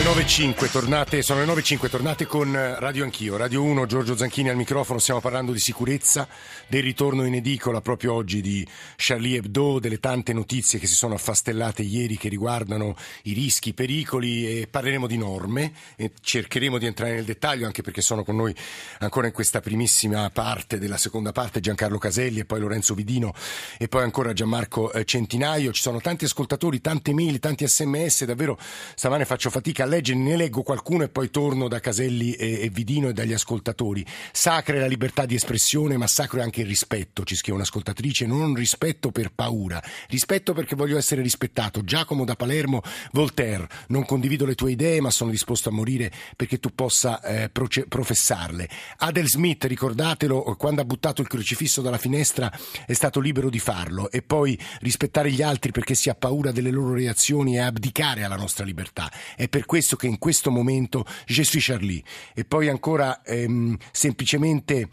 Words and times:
Le 0.00 0.06
9.05, 0.06 0.70
tornate, 0.70 1.20
sono 1.20 1.44
le 1.44 1.52
9.05, 1.52 1.90
tornate 1.90 2.24
con 2.24 2.50
Radio 2.78 3.04
Anch'io, 3.04 3.36
Radio 3.36 3.62
1, 3.62 3.84
Giorgio 3.84 4.16
Zanchini 4.16 4.48
al 4.48 4.56
microfono, 4.56 4.98
stiamo 4.98 5.20
parlando 5.20 5.52
di 5.52 5.58
sicurezza, 5.58 6.26
del 6.68 6.82
ritorno 6.82 7.26
in 7.26 7.34
edicola 7.34 7.82
proprio 7.82 8.14
oggi 8.14 8.40
di 8.40 8.66
Charlie 8.96 9.36
Hebdo, 9.36 9.78
delle 9.78 10.00
tante 10.00 10.32
notizie 10.32 10.78
che 10.78 10.86
si 10.86 10.94
sono 10.94 11.16
affastellate 11.16 11.82
ieri 11.82 12.16
che 12.16 12.30
riguardano 12.30 12.96
i 13.24 13.34
rischi, 13.34 13.68
i 13.68 13.74
pericoli 13.74 14.62
e 14.62 14.68
parleremo 14.68 15.06
di 15.06 15.18
norme 15.18 15.72
e 15.96 16.12
cercheremo 16.18 16.78
di 16.78 16.86
entrare 16.86 17.16
nel 17.16 17.24
dettaglio 17.24 17.66
anche 17.66 17.82
perché 17.82 18.00
sono 18.00 18.24
con 18.24 18.36
noi 18.36 18.54
ancora 19.00 19.26
in 19.26 19.34
questa 19.34 19.60
primissima 19.60 20.30
parte 20.30 20.78
della 20.78 20.96
seconda 20.96 21.32
parte 21.32 21.60
Giancarlo 21.60 21.98
Caselli 21.98 22.38
e 22.40 22.46
poi 22.46 22.60
Lorenzo 22.60 22.94
Vidino 22.94 23.34
e 23.76 23.86
poi 23.88 24.04
ancora 24.04 24.32
Gianmarco 24.32 24.92
eh, 24.92 25.04
Centinaio, 25.04 25.72
ci 25.72 25.82
sono 25.82 26.00
tanti 26.00 26.24
ascoltatori, 26.24 26.80
tante 26.80 27.12
mail, 27.12 27.38
tanti 27.38 27.68
sms, 27.68 28.24
davvero 28.24 28.58
stamane 28.94 29.26
faccio 29.26 29.50
fatica 29.50 29.84
a 29.84 29.88
leggere, 29.90 30.18
ne 30.18 30.36
leggo 30.36 30.62
qualcuno 30.62 31.04
e 31.04 31.08
poi 31.10 31.30
torno 31.30 31.68
da 31.68 31.80
Caselli 31.80 32.32
e, 32.32 32.62
e 32.62 32.70
Vidino 32.70 33.08
e 33.08 33.12
dagli 33.12 33.34
ascoltatori. 33.34 34.04
Sacra 34.32 34.76
è 34.76 34.78
la 34.78 34.86
libertà 34.86 35.26
di 35.26 35.34
espressione, 35.34 35.98
ma 35.98 36.06
sacro 36.06 36.40
è 36.40 36.42
anche 36.42 36.62
il 36.62 36.66
rispetto, 36.66 37.24
ci 37.24 37.34
scrive 37.34 37.58
un'ascoltatrice, 37.58 38.24
non 38.26 38.54
rispetto 38.54 39.10
per 39.10 39.32
paura, 39.32 39.82
rispetto 40.08 40.54
perché 40.54 40.74
voglio 40.74 40.96
essere 40.96 41.20
rispettato. 41.20 41.84
Giacomo 41.84 42.24
da 42.24 42.36
Palermo, 42.36 42.80
Voltaire, 43.12 43.68
non 43.88 44.06
condivido 44.06 44.46
le 44.46 44.54
tue 44.54 44.70
idee, 44.70 45.00
ma 45.00 45.10
sono 45.10 45.30
disposto 45.30 45.68
a 45.68 45.72
morire 45.72 46.10
perché 46.36 46.58
tu 46.58 46.72
possa 46.74 47.20
eh, 47.22 47.50
proce- 47.50 47.86
professarle. 47.86 48.68
Adel 48.98 49.28
Smith, 49.28 49.64
ricordatelo, 49.64 50.56
quando 50.56 50.80
ha 50.80 50.84
buttato 50.84 51.20
il 51.20 51.28
crocifisso 51.28 51.82
dalla 51.82 51.98
finestra 51.98 52.50
è 52.86 52.92
stato 52.92 53.20
libero 53.20 53.50
di 53.50 53.58
farlo 53.58 54.10
e 54.10 54.22
poi 54.22 54.58
rispettare 54.80 55.30
gli 55.32 55.42
altri 55.42 55.72
perché 55.72 55.94
si 55.94 56.08
ha 56.08 56.14
paura 56.14 56.52
delle 56.52 56.70
loro 56.70 56.94
reazioni 56.94 57.56
e 57.56 57.60
abdicare 57.60 58.22
alla 58.22 58.36
nostra 58.36 58.64
libertà. 58.64 59.10
È 59.34 59.48
per 59.48 59.64
questo 59.64 59.79
che 59.96 60.06
in 60.06 60.18
questo 60.18 60.50
momento 60.50 61.04
je 61.26 61.44
suis 61.44 61.64
Charlie. 61.64 62.02
E 62.34 62.44
poi 62.44 62.68
ancora 62.68 63.22
ehm, 63.22 63.76
semplicemente 63.92 64.88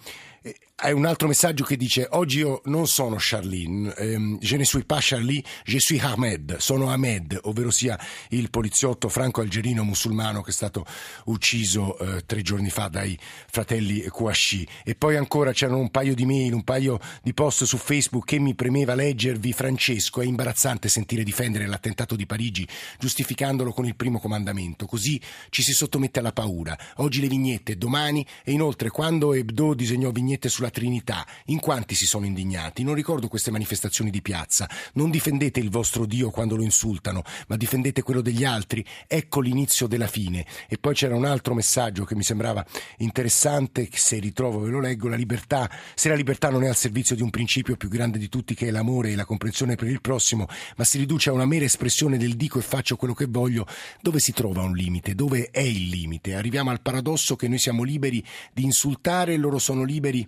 hai 0.79 0.93
un 0.93 1.05
altro 1.05 1.27
messaggio 1.27 1.63
che 1.63 1.75
dice 1.75 2.07
oggi 2.11 2.37
io 2.37 2.61
non 2.65 2.87
sono 2.87 3.15
Charlene, 3.17 3.95
ehm, 3.95 4.37
je 4.39 4.57
ne 4.57 4.63
suis 4.63 4.85
pas 4.85 5.03
Charlie, 5.03 5.43
je 5.65 5.79
suis 5.79 5.99
Ahmed, 6.03 6.57
sono 6.57 6.91
Ahmed, 6.91 7.39
ovvero 7.45 7.71
sia 7.71 7.99
il 8.29 8.51
poliziotto 8.51 9.09
franco-algerino 9.09 9.83
musulmano 9.83 10.43
che 10.43 10.51
è 10.51 10.53
stato 10.53 10.85
ucciso 11.25 11.97
eh, 11.97 12.25
tre 12.27 12.43
giorni 12.43 12.69
fa 12.69 12.89
dai 12.89 13.17
fratelli 13.49 14.03
Kouachi. 14.03 14.67
E 14.83 14.93
poi 14.93 15.15
ancora 15.15 15.51
c'erano 15.51 15.79
un 15.79 15.89
paio 15.89 16.13
di 16.13 16.27
mail, 16.27 16.53
un 16.53 16.63
paio 16.63 16.99
di 17.23 17.33
post 17.33 17.63
su 17.63 17.77
Facebook 17.77 18.25
che 18.25 18.37
mi 18.37 18.53
premeva 18.53 18.93
leggervi. 18.93 19.53
Francesco, 19.53 20.21
è 20.21 20.25
imbarazzante 20.25 20.89
sentire 20.89 21.23
difendere 21.23 21.65
l'attentato 21.65 22.15
di 22.15 22.27
Parigi 22.27 22.67
giustificandolo 22.99 23.73
con 23.73 23.87
il 23.87 23.95
primo 23.95 24.19
comandamento, 24.19 24.85
così 24.85 25.19
ci 25.49 25.63
si 25.63 25.73
sottomette 25.73 26.19
alla 26.19 26.33
paura. 26.33 26.77
Oggi 26.97 27.19
le 27.19 27.29
vignette, 27.29 27.79
domani 27.79 28.23
e 28.43 28.51
inoltre 28.51 28.91
quando 28.91 29.33
Hebdo 29.33 29.73
disegnò 29.73 30.11
vignette 30.11 30.49
sulla 30.49 30.65
sulla 30.67 30.69
Trinità, 30.69 31.25
in 31.45 31.59
quanti 31.59 31.95
si 31.95 32.05
sono 32.05 32.25
indignati? 32.25 32.83
Non 32.83 32.93
ricordo 32.93 33.27
queste 33.27 33.51
manifestazioni 33.51 34.09
di 34.09 34.21
piazza. 34.21 34.69
Non 34.93 35.09
difendete 35.09 35.59
il 35.59 35.69
vostro 35.69 36.05
Dio 36.05 36.29
quando 36.29 36.55
lo 36.55 36.63
insultano, 36.63 37.23
ma 37.47 37.55
difendete 37.55 38.03
quello 38.03 38.21
degli 38.21 38.43
altri. 38.43 38.85
Ecco 39.07 39.39
l'inizio 39.39 39.87
della 39.87 40.07
fine. 40.07 40.45
E 40.67 40.77
poi 40.77 40.93
c'era 40.93 41.15
un 41.15 41.25
altro 41.25 41.53
messaggio 41.53 42.03
che 42.03 42.15
mi 42.15 42.23
sembrava 42.23 42.65
interessante, 42.97 43.89
se 43.91 44.19
ritrovo 44.19 44.59
ve 44.59 44.69
lo 44.69 44.79
leggo, 44.79 45.07
la 45.07 45.15
libertà, 45.15 45.69
se 45.95 46.09
la 46.09 46.15
libertà 46.15 46.49
non 46.49 46.63
è 46.63 46.67
al 46.67 46.75
servizio 46.75 47.15
di 47.15 47.21
un 47.21 47.29
principio 47.29 47.75
più 47.75 47.89
grande 47.89 48.17
di 48.17 48.29
tutti 48.29 48.53
che 48.53 48.67
è 48.67 48.71
l'amore 48.71 49.11
e 49.11 49.15
la 49.15 49.25
comprensione 49.25 49.75
per 49.75 49.87
il 49.87 50.01
prossimo, 50.01 50.47
ma 50.75 50.83
si 50.83 50.97
riduce 50.97 51.29
a 51.29 51.33
una 51.33 51.45
mera 51.45 51.65
espressione 51.65 52.17
del 52.17 52.35
dico 52.35 52.59
e 52.59 52.61
faccio 52.61 52.95
quello 52.95 53.13
che 53.13 53.25
voglio, 53.25 53.65
dove 54.01 54.19
si 54.19 54.33
trova 54.33 54.63
un 54.63 54.73
limite? 54.73 55.15
Dove 55.15 55.49
è 55.51 55.61
il 55.61 55.87
limite? 55.87 56.35
Arriviamo 56.35 56.69
al 56.69 56.81
paradosso 56.81 57.35
che 57.35 57.47
noi 57.47 57.57
siamo 57.57 57.83
liberi 57.83 58.23
di 58.53 58.63
insultare 58.63 59.33
e 59.33 59.37
loro 59.37 59.59
sono 59.59 59.83
liberi 59.83 60.27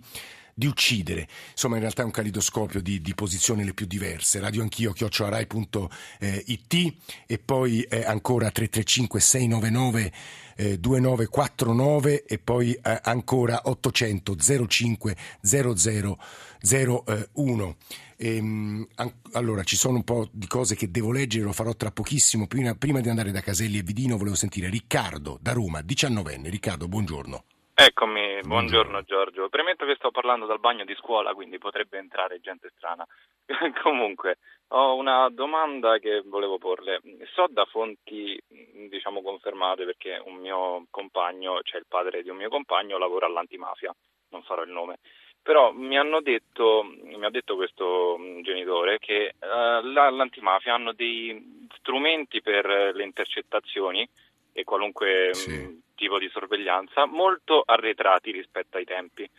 di 0.60 0.66
uccidere. 0.66 1.26
Insomma, 1.52 1.76
in 1.76 1.80
realtà 1.80 2.02
è 2.02 2.04
un 2.04 2.10
calidoscopio 2.10 2.82
di, 2.82 3.00
di 3.00 3.14
posizioni 3.14 3.64
le 3.64 3.72
più 3.72 3.86
diverse. 3.86 4.40
Radio 4.40 4.60
anch'io, 4.60 4.92
chioccioarai.it 4.92 6.94
e 7.26 7.38
poi 7.38 7.86
ancora 8.04 8.50
335 8.50 9.20
699 9.20 10.12
eh, 10.60 10.78
2949 10.78 12.24
e 12.24 12.38
poi 12.38 12.74
eh, 12.74 13.00
ancora 13.02 13.62
800 13.64 14.36
05 14.68 15.16
0001. 15.40 17.76
Ehm, 18.18 18.86
allora, 19.32 19.62
ci 19.62 19.76
sono 19.76 19.96
un 19.96 20.04
po' 20.04 20.28
di 20.30 20.46
cose 20.46 20.76
che 20.76 20.90
devo 20.90 21.12
leggere, 21.12 21.44
lo 21.44 21.52
farò 21.52 21.74
tra 21.74 21.90
pochissimo. 21.90 22.46
Prima, 22.46 22.74
prima 22.74 23.00
di 23.00 23.08
andare 23.08 23.30
da 23.30 23.40
Caselli 23.40 23.78
e 23.78 23.82
Vidino 23.82 24.18
volevo 24.18 24.36
sentire 24.36 24.68
Riccardo 24.68 25.38
da 25.40 25.52
Roma, 25.52 25.80
19enne. 25.80 26.50
Riccardo, 26.50 26.86
buongiorno. 26.86 27.44
Eccomi, 27.72 28.29
buongiorno 28.42 29.02
Giorgio. 29.02 29.48
Premetto 29.48 29.84
che 29.84 29.94
sto 29.96 30.10
parlando 30.10 30.46
dal 30.46 30.60
bagno 30.60 30.84
di 30.84 30.94
scuola, 30.94 31.34
quindi 31.34 31.58
potrebbe 31.58 31.98
entrare 31.98 32.40
gente 32.40 32.70
strana. 32.76 33.06
Comunque, 33.82 34.38
ho 34.68 34.94
una 34.94 35.28
domanda 35.30 35.98
che 35.98 36.22
volevo 36.24 36.58
porle. 36.58 37.00
So 37.34 37.46
da 37.48 37.64
fonti, 37.64 38.40
diciamo, 38.88 39.22
confermate 39.22 39.84
perché 39.84 40.20
un 40.24 40.36
mio 40.36 40.86
compagno, 40.90 41.60
cioè 41.62 41.80
il 41.80 41.86
padre 41.88 42.22
di 42.22 42.30
un 42.30 42.36
mio 42.36 42.48
compagno, 42.48 42.98
lavora 42.98 43.26
all'antimafia, 43.26 43.94
non 44.30 44.42
farò 44.42 44.62
il 44.62 44.70
nome. 44.70 44.98
Però 45.42 45.72
mi 45.72 45.98
hanno 45.98 46.20
detto, 46.20 46.84
mi 47.02 47.24
ha 47.24 47.30
detto 47.30 47.56
questo 47.56 48.18
genitore 48.42 48.98
che 48.98 49.34
uh, 49.38 49.86
l'antimafia 49.86 50.74
hanno 50.74 50.92
dei 50.92 51.66
strumenti 51.78 52.42
per 52.42 52.66
le 52.94 53.02
intercettazioni 53.02 54.06
e 54.52 54.64
qualunque 54.64 55.30
sì. 55.32 55.80
Tipo 56.00 56.18
di 56.18 56.30
sorveglianza 56.30 57.04
molto 57.04 57.62
arretrati 57.62 58.32
rispetto 58.32 58.78
ai 58.78 58.84
tempi. 58.84 59.30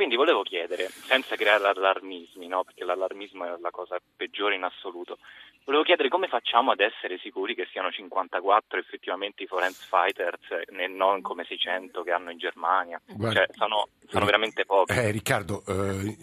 Quindi 0.00 0.16
volevo 0.16 0.40
chiedere, 0.40 0.88
senza 0.88 1.36
creare 1.36 1.68
allarmismi, 1.68 2.46
no? 2.46 2.64
perché 2.64 2.84
l'allarmismo 2.84 3.44
è 3.44 3.60
la 3.60 3.70
cosa 3.70 3.98
peggiore 4.16 4.54
in 4.54 4.62
assoluto, 4.62 5.18
volevo 5.66 5.84
chiedere 5.84 6.08
come 6.08 6.26
facciamo 6.26 6.70
ad 6.70 6.80
essere 6.80 7.18
sicuri 7.18 7.54
che 7.54 7.68
siano 7.70 7.90
54 7.90 8.78
effettivamente 8.78 9.42
i 9.42 9.46
forense 9.46 9.84
fighters 9.86 10.64
e 10.66 10.86
non 10.86 11.20
come 11.20 11.44
600 11.44 12.02
che 12.02 12.12
hanno 12.12 12.30
in 12.30 12.38
Germania. 12.38 12.98
Guarda, 13.06 13.44
cioè, 13.44 13.54
sono, 13.54 13.88
sono 14.08 14.24
veramente 14.24 14.64
pochi. 14.64 14.90
Eh, 14.94 15.10
Riccardo, 15.10 15.62
eh, 15.68 16.16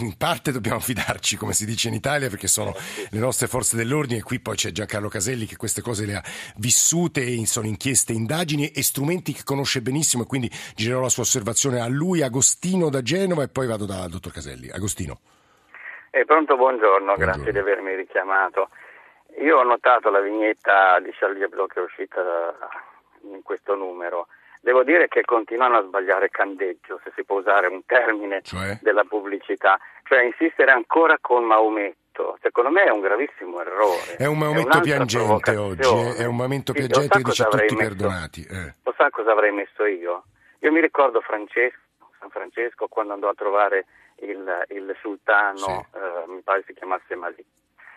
in 0.00 0.16
parte 0.16 0.50
dobbiamo 0.50 0.80
fidarci, 0.80 1.36
come 1.36 1.52
si 1.52 1.64
dice 1.64 1.86
in 1.86 1.94
Italia, 1.94 2.28
perché 2.28 2.48
sono 2.48 2.74
le 3.10 3.18
nostre 3.20 3.46
forze 3.46 3.76
dell'ordine 3.76 4.18
e 4.18 4.22
qui 4.24 4.40
poi 4.40 4.56
c'è 4.56 4.72
Giancarlo 4.72 5.08
Caselli 5.08 5.46
che 5.46 5.56
queste 5.56 5.82
cose 5.82 6.04
le 6.04 6.16
ha 6.16 6.24
vissute, 6.56 7.46
sono 7.46 7.68
inchieste, 7.68 8.12
indagini 8.12 8.70
e 8.70 8.82
strumenti 8.82 9.32
che 9.32 9.44
conosce 9.44 9.82
benissimo 9.82 10.24
e 10.24 10.26
quindi 10.26 10.50
girerò 10.74 11.00
la 11.00 11.08
sua 11.08 11.22
osservazione 11.22 11.80
a 11.80 11.86
lui, 11.86 12.22
Agostino 12.22 12.90
da 12.90 13.02
Genova 13.02 13.18
e 13.22 13.48
poi 13.48 13.66
vado 13.66 13.84
dal 13.84 14.08
dottor 14.08 14.32
Caselli. 14.32 14.70
Agostino. 14.70 15.20
Eh, 16.10 16.24
pronto, 16.24 16.56
buongiorno, 16.56 17.14
buongiorno, 17.14 17.32
grazie 17.32 17.52
di 17.52 17.58
avermi 17.58 17.94
richiamato. 17.94 18.68
Io 19.40 19.58
ho 19.58 19.62
notato 19.62 20.10
la 20.10 20.20
vignetta 20.20 20.98
di 21.00 21.10
Charlie 21.12 21.44
Hebdo 21.44 21.66
che 21.66 21.80
è 21.80 21.82
uscita 21.82 22.20
in 23.22 23.42
questo 23.42 23.74
numero. 23.74 24.26
Devo 24.62 24.82
dire 24.82 25.08
che 25.08 25.22
continuano 25.22 25.76
a 25.76 25.82
sbagliare 25.82 26.30
candeggio, 26.30 27.00
se 27.04 27.12
si 27.14 27.24
può 27.24 27.38
usare 27.38 27.66
un 27.66 27.84
termine 27.86 28.42
cioè? 28.42 28.78
della 28.82 29.04
pubblicità, 29.04 29.78
cioè 30.04 30.24
insistere 30.24 30.70
ancora 30.70 31.16
con 31.20 31.44
Maometto. 31.44 32.38
Secondo 32.42 32.70
me 32.70 32.84
è 32.84 32.90
un 32.90 33.00
gravissimo 33.00 33.60
errore. 33.60 34.16
È 34.16 34.26
un 34.26 34.38
Maometto 34.38 34.80
piangente 34.80 35.56
oggi, 35.56 35.88
eh? 35.88 36.24
è 36.24 36.26
un 36.26 36.36
momento 36.36 36.72
sì, 36.72 36.78
piangente 36.78 37.18
che 37.18 37.22
dice 37.24 37.44
tutti 37.44 37.74
messo, 37.74 37.88
perdonati. 37.88 38.46
Eh. 38.50 38.74
Lo 38.82 38.94
sa 38.96 39.08
cosa 39.10 39.32
avrei 39.32 39.52
messo 39.52 39.84
io? 39.84 40.24
Io 40.58 40.72
mi 40.72 40.80
ricordo 40.80 41.20
Francesco, 41.20 41.78
San 42.30 42.50
Francesco 42.50 42.86
quando 42.88 43.12
andò 43.12 43.28
a 43.28 43.34
trovare 43.34 43.86
il, 44.20 44.64
il 44.68 44.96
sultano, 45.00 45.56
sì. 45.56 45.70
eh, 45.70 46.24
mi 46.28 46.40
pare 46.42 46.62
si 46.66 46.72
chiamasse 46.72 47.14
Malik 47.16 47.46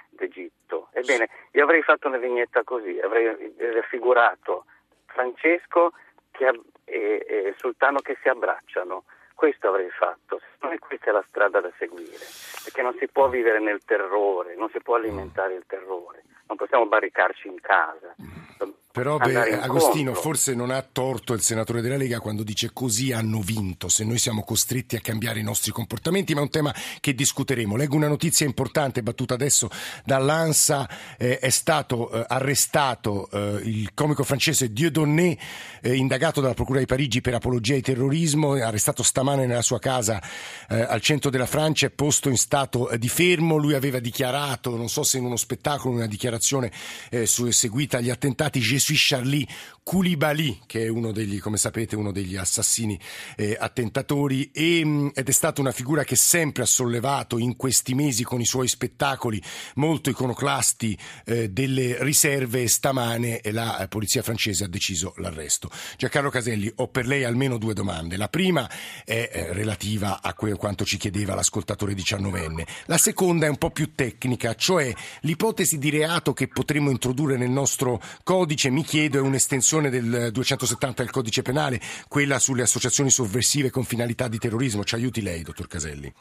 d'Egitto. 0.10 0.90
Ebbene, 0.92 1.30
io 1.52 1.64
avrei 1.64 1.82
fatto 1.84 2.08
una 2.08 2.18
vignetta 2.18 2.64
così, 2.64 3.00
avrei 3.00 3.54
raffigurato 3.58 4.66
Francesco 5.06 5.94
che, 6.32 6.48
e, 6.86 7.26
e 7.28 7.38
il 7.48 7.56
sultano 7.58 8.00
che 8.00 8.18
si 8.22 8.28
abbracciano. 8.28 9.06
Questo 9.36 9.68
avrei 9.68 9.90
fatto, 9.90 10.40
secondo 10.54 10.76
me 10.76 10.80
questa 10.80 11.10
è 11.10 11.12
la 11.12 11.26
strada 11.28 11.60
da 11.60 11.72
seguire, 11.78 12.24
perché 12.64 12.82
non 12.82 12.96
si 12.98 13.08
può 13.08 13.28
vivere 13.28 13.60
nel 13.60 13.84
terrore, 13.84 14.56
non 14.56 14.70
si 14.70 14.80
può 14.80 14.96
alimentare 14.96 15.56
il 15.56 15.66
terrore, 15.66 16.24
non 16.48 16.56
possiamo 16.56 16.86
barricarci 16.86 17.48
in 17.48 17.60
casa, 17.60 18.14
dobbiamo 18.16 18.73
Però 18.94 19.18
beh, 19.18 19.60
Agostino 19.60 20.14
forse 20.14 20.54
non 20.54 20.70
ha 20.70 20.80
torto 20.84 21.34
il 21.34 21.42
senatore 21.42 21.82
della 21.82 21.98
Lega 21.98 22.20
quando 22.20 22.44
dice 22.44 22.70
così 22.74 23.12
hanno 23.12 23.40
vinto, 23.40 23.90
se 23.90 24.04
noi 24.04 24.20
siamo 24.20 24.44
costretti 24.44 24.96
a 24.96 25.00
cambiare 25.00 25.40
i 25.40 25.44
nostri 25.44 25.72
comportamenti, 25.72 26.36
ma 26.36 26.42
è 26.42 26.44
un 26.44 26.52
tema 26.52 26.72
che 27.00 27.16
discuteremo. 27.16 27.76
Leggo 27.76 27.96
una 27.96 28.08
notizia 28.08 28.46
importante 28.46 29.02
battuta 29.02 29.34
adesso 29.34 29.68
dall'ANSA, 30.06 30.88
eh, 31.18 31.40
è 31.40 31.50
stato 31.50 32.12
eh, 32.12 32.24
arrestato 32.28 33.32
eh, 33.32 33.62
il 33.64 33.96
comico 33.96 34.24
francese 34.24 34.72
Dieudonné, 34.72 35.40
eh, 35.82 35.96
indagato 35.96 36.40
dalla 36.40 36.54
Procura 36.54 36.78
di 36.78 36.86
Parigi 36.86 37.20
per 37.20 37.34
apologia 37.34 37.74
di 37.74 37.82
terrorismo, 37.82 38.52
arrestato 38.52 39.02
stamane 39.02 39.48
nella 39.48 39.64
sua 39.64 39.80
casa 39.80 40.22
eh, 40.70 40.80
al 40.82 41.02
centro 41.02 41.32
della 41.32 41.48
Francia, 41.48 41.88
è 41.88 41.90
posto 41.90 42.30
in 42.30 42.38
stato 42.38 42.92
di 43.00 43.10
fermo, 43.10 43.58
lui 43.58 43.74
aveva 43.74 43.98
dichiarato, 43.98 44.76
non 44.76 44.88
so 44.88 45.02
se 45.02 45.18
in 45.18 45.26
uno 45.26 45.36
spettacolo, 45.36 45.94
in 45.94 46.02
una 46.02 46.08
dichiarazione 46.08 46.72
eh, 47.10 47.26
seguita 47.26 47.98
agli 47.98 48.12
attentati, 48.12 48.62
suis 48.84 48.98
Charlie 48.98 49.48
Koulibaly, 49.84 50.62
che 50.66 50.86
è 50.86 50.88
uno 50.88 51.12
degli, 51.12 51.40
come 51.40 51.58
sapete, 51.58 51.98
uno 51.98 52.14
degli 52.14 52.38
assassini 52.38 52.98
eh, 53.36 53.58
attentatori 53.60 54.50
e, 54.54 54.82
mm, 54.84 55.10
ed 55.14 55.28
è 55.28 55.32
stata 55.32 55.60
una 55.60 55.74
figura 55.74 56.06
che 56.06 56.16
sempre 56.16 56.64
ha 56.64 56.66
sollevato 56.66 57.38
in 57.38 57.58
questi 57.58 57.94
mesi 57.94 58.24
con 58.24 58.40
i 58.40 58.46
suoi 58.46 58.70
spettacoli 58.70 59.42
molto 59.76 60.10
iconoclasti 60.10 60.98
eh, 61.26 61.50
delle 61.50 61.98
riserve 62.02 62.68
stamane 62.70 63.42
la 63.52 63.80
eh, 63.80 63.88
polizia 63.90 64.24
francese 64.24 64.64
ha 64.64 64.68
deciso 64.68 65.14
l'arresto. 65.18 65.70
Giancarlo 65.98 66.30
Caselli, 66.30 66.72
ho 66.78 66.88
per 66.88 67.06
lei 67.06 67.26
almeno 67.26 67.58
due 67.58 67.74
domande. 67.74 68.16
La 68.16 68.30
prima 68.30 68.70
è 69.04 69.30
eh, 69.32 69.52
relativa 69.52 70.22
a 70.22 70.34
que- 70.34 70.56
quanto 70.56 70.86
ci 70.86 70.96
chiedeva 70.96 71.36
l'ascoltatore 71.36 71.94
diciannovenne. 71.94 72.66
La 72.86 72.98
seconda 72.98 73.48
è 73.48 73.50
un 73.50 73.58
po' 73.58 73.72
più 73.72 73.94
tecnica, 73.94 74.56
cioè 74.56 74.94
l'ipotesi 75.22 75.78
di 75.78 75.90
reato 75.90 76.32
che 76.32 76.48
potremmo 76.48 76.90
introdurre 76.90 77.36
nel 77.36 77.50
nostro 77.50 78.02
codice 78.24 78.70
mi 78.70 78.84
chiedo, 78.84 79.18
è 79.18 79.22
un'estensione 79.22 79.72
del 79.90 80.32
270 80.32 81.04
del 81.04 81.12
codice 81.12 81.42
penale, 81.42 81.80
quella 82.08 82.40
sulle 82.40 82.64
associazioni 82.64 83.10
sovversive 83.10 83.70
con 83.70 83.84
finalità 83.84 84.28
di 84.28 84.38
terrorismo. 84.38 84.84
Ci 84.84 84.96
aiuti 84.96 85.22
lei, 85.22 85.44
dottor 85.44 85.68
Caselli? 85.68 86.12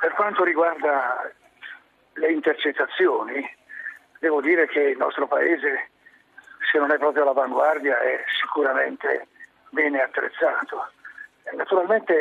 Per 0.00 0.12
quanto 0.14 0.44
riguarda 0.44 1.30
le 2.14 2.32
intercettazioni, 2.32 3.44
devo 4.18 4.40
dire 4.40 4.66
che 4.66 4.80
il 4.80 4.96
nostro 4.96 5.26
Paese, 5.26 5.90
se 6.70 6.78
non 6.78 6.90
è 6.90 6.98
proprio 6.98 7.22
all'avanguardia, 7.22 8.00
è 8.00 8.24
sicuramente 8.40 9.28
bene 9.70 10.00
attrezzato. 10.00 10.90
Naturalmente 11.54 12.14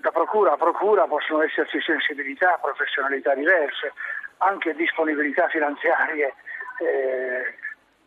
da 0.00 0.10
procura 0.10 0.52
a 0.52 0.56
procura 0.56 1.06
possono 1.06 1.42
esserci 1.42 1.80
sensibilità, 1.82 2.58
professionalità 2.60 3.34
diverse, 3.34 3.92
anche 4.38 4.74
disponibilità 4.74 5.48
finanziarie 5.48 6.34
eh, 6.80 7.54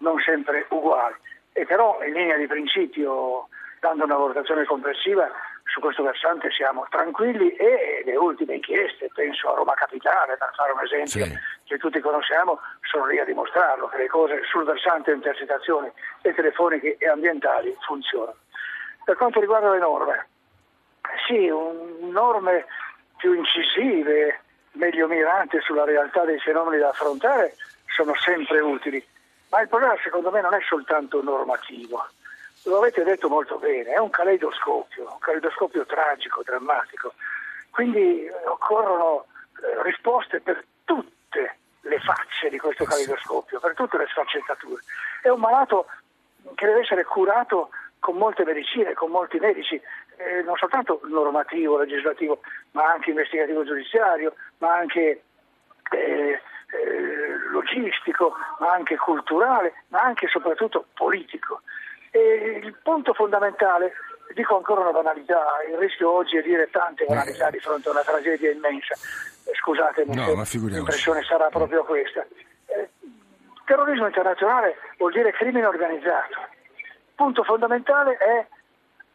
non 0.04 0.20
sempre 0.20 0.68
uguali. 0.70 1.16
E 1.54 1.66
però 1.66 2.04
in 2.04 2.14
linea 2.14 2.38
di 2.38 2.46
principio, 2.46 3.48
dando 3.80 4.04
una 4.04 4.18
valutazione 4.18 4.66
complessiva, 4.66 5.32
su 5.64 5.80
questo 5.80 6.04
versante 6.04 6.52
siamo 6.52 6.86
tranquilli 6.90 7.56
e 7.56 8.04
le 8.06 8.16
ultime 8.18 8.56
inchieste, 8.56 9.10
penso 9.14 9.52
a 9.52 9.56
Roma 9.56 9.74
Capitale, 9.74 10.36
per 10.38 10.52
fare 10.56 10.72
un 10.74 10.82
esempio 10.82 11.26
sì. 11.26 11.40
che 11.66 11.78
tutti 11.78 12.00
conosciamo, 12.00 12.60
sono 12.82 13.08
lì 13.08 13.18
a 13.18 13.26
dimostrarlo, 13.26 13.88
che 13.88 13.98
le 13.98 14.08
cose 14.08 14.42
sul 14.44 14.66
versante 14.66 15.12
intercettazioni 15.12 15.90
e 16.22 16.34
telefoniche 16.34 16.98
e 17.00 17.08
ambientali 17.08 17.76
funzionano. 17.86 18.38
Per 19.06 19.16
quanto 19.16 19.40
riguarda 19.40 19.72
le 19.72 19.80
norme, 19.80 20.28
sì, 21.26 21.50
un, 21.50 22.10
norme 22.12 22.66
più 23.18 23.34
incisive, 23.34 24.42
meglio 24.74 25.08
miranti 25.08 25.60
sulla 25.62 25.86
realtà 25.86 26.26
dei 26.26 26.40
fenomeni 26.40 26.82
da 26.82 26.90
affrontare 26.90 27.56
sono 27.88 28.14
sempre 28.16 28.60
utili, 28.60 29.04
ma 29.54 29.62
il 29.62 29.68
problema 29.68 29.96
secondo 30.04 30.32
me 30.32 30.42
non 30.42 30.56
è 30.56 30.62
soltanto 30.68 31.22
normativo, 31.22 32.04
lo 32.64 32.80
avete 32.80 33.04
detto 33.04 33.30
molto 33.30 33.60
bene, 33.60 33.92
è 33.92 34.00
un 34.00 34.10
caleidoscopio, 34.10 35.12
un 35.12 35.20
caleidoscopio 35.20 35.86
tragico, 35.86 36.42
drammatico, 36.44 37.14
quindi 37.70 38.26
eh, 38.26 38.32
occorrono 38.48 39.28
eh, 39.62 39.84
risposte 39.84 40.42
per 40.42 40.66
tutte 40.84 41.58
le 41.82 42.00
facce 42.00 42.50
di 42.50 42.58
questo 42.58 42.86
caleidoscopio, 42.86 43.60
per 43.60 43.76
tutte 43.76 43.98
le 43.98 44.08
sfaccettature. 44.08 44.82
È 45.22 45.30
un 45.30 45.40
malato 45.40 45.86
che 46.56 46.66
deve 46.66 46.80
essere 46.80 47.04
curato 47.04 47.70
con 48.00 48.16
molte 48.16 48.44
medicine, 48.44 48.96
con 48.96 49.12
molti 49.12 49.38
medici, 49.38 49.80
eh, 50.18 50.42
non 50.42 50.56
soltanto 50.56 51.00
normativo, 51.04 51.78
legislativo, 51.78 52.40
ma 52.72 52.92
anche 52.92 53.12
investigativo 53.12 53.64
giudiziario, 53.64 54.34
ma 54.58 54.74
anche 54.78 55.22
eh, 55.92 56.42
eh, 56.74 57.33
logistico, 57.54 58.34
ma 58.60 58.74
anche 58.74 58.98
culturale, 58.98 59.86
ma 59.90 60.02
anche 60.02 60.26
e 60.26 60.30
soprattutto 60.30 60.86
politico. 60.94 61.62
E 62.12 62.60
il 62.64 62.76
punto 62.84 63.14
fondamentale, 63.14 63.94
dico 64.34 64.58
ancora 64.58 64.82
una 64.82 64.92
banalità, 64.92 65.42
il 65.70 65.78
rischio 65.78 66.12
oggi 66.12 66.38
è 66.38 66.42
dire 66.42 66.70
tante 66.70 67.06
banalità 67.06 67.50
di 67.50 67.60
fronte 67.60 67.88
a 67.88 67.92
una 67.92 68.02
tragedia 68.02 68.52
immensa, 68.52 68.94
eh, 68.96 69.54
scusatemi 69.56 70.16
no, 70.16 70.44
se 70.44 70.58
l'impressione 70.58 71.24
sarà 71.24 71.48
proprio 71.50 71.84
questa. 71.84 72.26
Eh, 72.66 72.90
terrorismo 73.66 74.08
internazionale 74.08 74.76
vuol 74.98 75.14
dire 75.14 75.32
crimine 75.32 75.66
organizzato. 75.66 76.38
Il 76.76 77.16
punto 77.16 77.44
fondamentale 77.44 78.18
è 78.18 78.46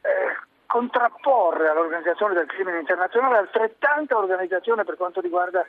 eh, 0.02 0.36
contrapporre 0.66 1.68
all'organizzazione 1.68 2.34
del 2.34 2.46
crimine 2.46 2.78
internazionale 2.78 3.38
altrettanta 3.38 4.16
organizzazione 4.16 4.84
per 4.84 4.96
quanto 4.96 5.20
riguarda 5.20 5.66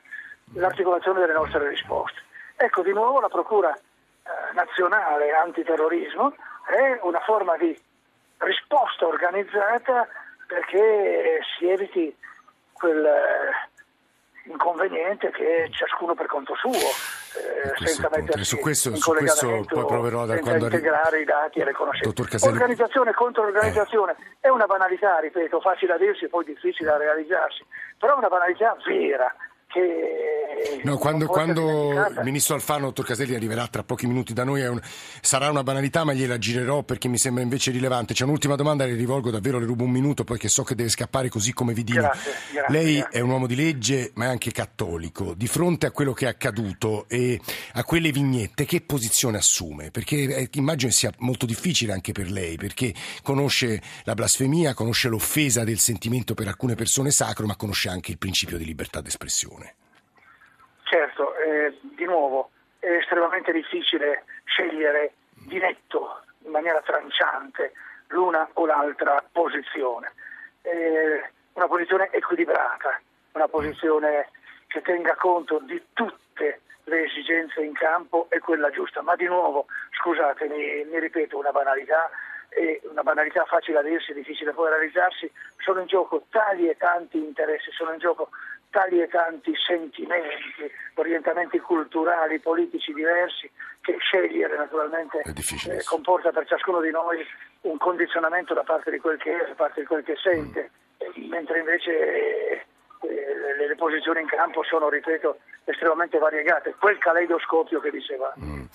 l'articolazione 0.54 1.22
delle 1.22 1.34
nostre 1.34 1.68
risposte. 1.68 2.28
Ecco, 2.62 2.82
di 2.82 2.92
nuovo 2.92 3.22
la 3.22 3.30
Procura 3.30 3.74
eh, 3.74 4.54
nazionale 4.54 5.32
antiterrorismo 5.32 6.36
è 6.68 7.00
una 7.04 7.22
forma 7.22 7.56
di 7.56 7.74
risposta 8.40 9.08
organizzata 9.08 10.06
perché 10.46 11.40
si 11.58 11.70
eviti 11.70 12.14
quel 12.74 13.06
eh, 13.06 14.50
inconveniente 14.52 15.32
che 15.32 15.70
ciascuno 15.72 16.16
per 16.16 16.26
conto 16.26 16.54
suo 16.56 16.72
eh, 16.72 17.72
senza 17.86 18.10
mettersi 18.12 18.44
su 18.44 18.60
questo, 18.60 18.90
in 18.90 18.98
su 18.98 19.12
questo 19.12 19.64
poi 19.66 19.86
proverò 19.86 20.26
da 20.26 20.38
quando 20.40 20.66
integrare 20.66 21.22
i 21.22 21.24
dati 21.24 21.60
e 21.60 21.64
le 21.64 21.72
conoscenze. 21.72 22.46
Organizzazione 22.46 23.14
contro 23.14 23.44
organizzazione 23.44 24.12
eh. 24.12 24.48
è 24.48 24.50
una 24.50 24.66
banalità, 24.66 25.20
ripeto, 25.20 25.62
facile 25.62 25.94
a 25.94 25.98
dirsi 25.98 26.26
e 26.26 26.28
poi 26.28 26.44
difficile 26.44 26.90
da 26.90 26.98
realizzarsi, 26.98 27.64
però 27.98 28.16
è 28.16 28.18
una 28.18 28.28
banalità 28.28 28.76
vera 28.86 29.34
che 29.72 30.82
no, 30.84 30.98
quando, 30.98 31.26
quando 31.28 31.92
il 31.92 32.22
ministro 32.24 32.56
Alfano, 32.56 32.88
dottor 32.88 33.06
Caselli, 33.06 33.36
arriverà 33.36 33.68
tra 33.68 33.84
pochi 33.84 34.08
minuti 34.08 34.34
da 34.34 34.44
noi 34.44 34.66
un, 34.66 34.80
sarà 35.22 35.50
una 35.50 35.64
banalità 35.64 36.04
ma 36.04 36.14
gliela 36.14 36.38
girerò 36.38 36.84
perché 36.84 37.08
mi 37.08 37.18
sembra 37.18 37.44
invece 37.44 37.72
rilevante. 37.72 38.14
C'è 38.14 38.24
un'ultima 38.24 38.56
domanda, 38.56 38.86
le 38.86 38.96
rivolgo 38.96 39.30
davvero, 39.30 39.60
le 39.60 39.66
rubo 39.66 39.84
un 39.84 39.92
minuto 39.92 40.24
poi 40.24 40.38
che 40.38 40.50
so 40.50 40.64
che 40.64 40.76
deve 40.76 40.90
scappare 40.90 41.30
così 41.30 41.54
come 41.54 41.74
vi 41.74 41.84
dico. 41.84 42.10
Lei 42.68 42.96
grazie. 42.96 43.20
è 43.20 43.22
un 43.22 43.30
uomo 43.30 43.48
di 43.48 43.56
legge 43.56 44.12
ma 44.16 44.26
è 44.26 44.28
anche 44.28 44.52
cattolico. 44.52 45.34
Di 45.34 45.48
fronte 45.48 45.86
a 45.86 45.92
quello 45.92 46.14
che 46.14 46.26
è 46.26 46.30
accaduto 46.30 47.08
e 47.08 47.40
a 47.74 47.84
quelle 47.84 48.12
vignette 48.12 48.66
che 48.66 48.82
posizione 48.82 49.38
assume? 49.38 49.92
perché 49.92 50.36
eh, 50.36 50.50
immagino 50.54 50.92
sia 50.92 51.12
molto 51.20 51.46
difficile 51.46 51.94
anche 51.94 52.12
per 52.12 52.32
lei 52.32 52.56
perché 52.56 52.94
conosce 53.22 53.82
la 54.04 54.14
blasfemia 54.14 54.74
conosce 54.74 55.10
l'offesa 55.10 55.64
del 55.64 55.80
sentimento 55.80 56.34
per 56.34 56.48
alcune 56.48 56.76
persone 56.76 57.12
sacro 57.12 57.46
ma 57.46 57.56
conosce 57.56 57.90
anche 57.90 58.12
il 58.12 58.18
principio 58.18 58.58
di 58.58 58.66
libertà 58.66 59.02
d'espressione 59.02 59.69
Certo, 60.90 61.36
eh, 61.36 61.78
di 61.82 62.06
nuovo 62.06 62.50
è 62.80 62.90
estremamente 62.94 63.52
difficile 63.52 64.24
scegliere 64.46 65.14
di 65.46 65.60
netto, 65.60 66.24
in 66.46 66.50
maniera 66.50 66.82
tranciante, 66.82 67.74
l'una 68.08 68.50
o 68.54 68.66
l'altra 68.66 69.24
posizione. 69.32 70.12
Eh, 70.64 71.30
una 71.54 71.68
posizione 71.68 72.10
equilibrata, 72.12 73.00
una 73.34 73.48
posizione 73.48 74.30
che 74.66 74.82
tenga 74.82 75.14
conto 75.14 75.60
di 75.60 75.80
tutte 75.94 76.62
le 76.86 77.04
esigenze 77.04 77.62
in 77.62 77.74
campo 77.74 78.26
è 78.30 78.40
quella 78.40 78.72
giusta. 78.72 79.04
Ma 79.04 79.16
di 79.16 79.28
nuovo, 79.28 79.68
scusatemi, 79.92 80.86
mi 80.90 81.00
ripeto 81.00 81.38
una 81.38 81.52
banalità, 81.52 82.10
e 82.50 82.82
una 82.90 83.04
banalità 83.04 83.46
facile 83.46 83.78
a 83.78 83.84
dirsi, 83.84 84.12
difficile 84.12 84.54
poi 84.54 84.70
realizzarsi, 84.70 85.32
sono 85.58 85.82
in 85.82 85.86
gioco 85.86 86.24
tali 86.32 86.68
e 86.68 86.78
tanti 86.78 87.18
interessi, 87.18 87.70
sono 87.72 87.94
in 87.94 88.00
gioco 88.00 88.30
tali 88.70 89.02
e 89.02 89.08
tanti 89.08 89.54
sentimenti, 89.56 90.72
orientamenti 90.96 91.60
culturali, 91.60 92.40
politici 92.40 92.94
diversi, 92.94 93.50
che 93.82 93.98
scegliere 94.00 94.56
naturalmente 94.58 95.22
eh, 95.22 95.84
comporta 95.86 96.32
per 96.32 96.46
ciascuno 96.48 96.82
di 96.82 96.92
noi 96.92 97.26
un 97.62 97.78
condizionamento 97.78 98.54
da 98.54 98.64
parte 98.64 98.92
di 98.92 99.00
quel 99.00 99.18
che 99.18 99.32
è, 99.32 99.48
da 99.48 99.56
parte 99.56 99.82
di 99.82 99.88
quel 99.88 100.04
che 100.04 100.16
sente, 100.16 100.72
mm. 101.04 101.30
mentre 101.30 101.60
invece 101.60 101.92
eh, 101.92 102.66
le, 103.58 103.68
le, 103.68 103.76
posizioni 103.76 104.22
in 104.22 104.28
campo 104.28 104.64
sono, 104.64 104.90
ripeto, 104.90 105.40
estremamente 105.66 106.18
variegate. 106.18 106.76
Quel 106.78 106.98
caleidoscopio 106.98 107.80
che 107.80 107.92
diceva. 107.92 108.34
Mm. 108.40 108.66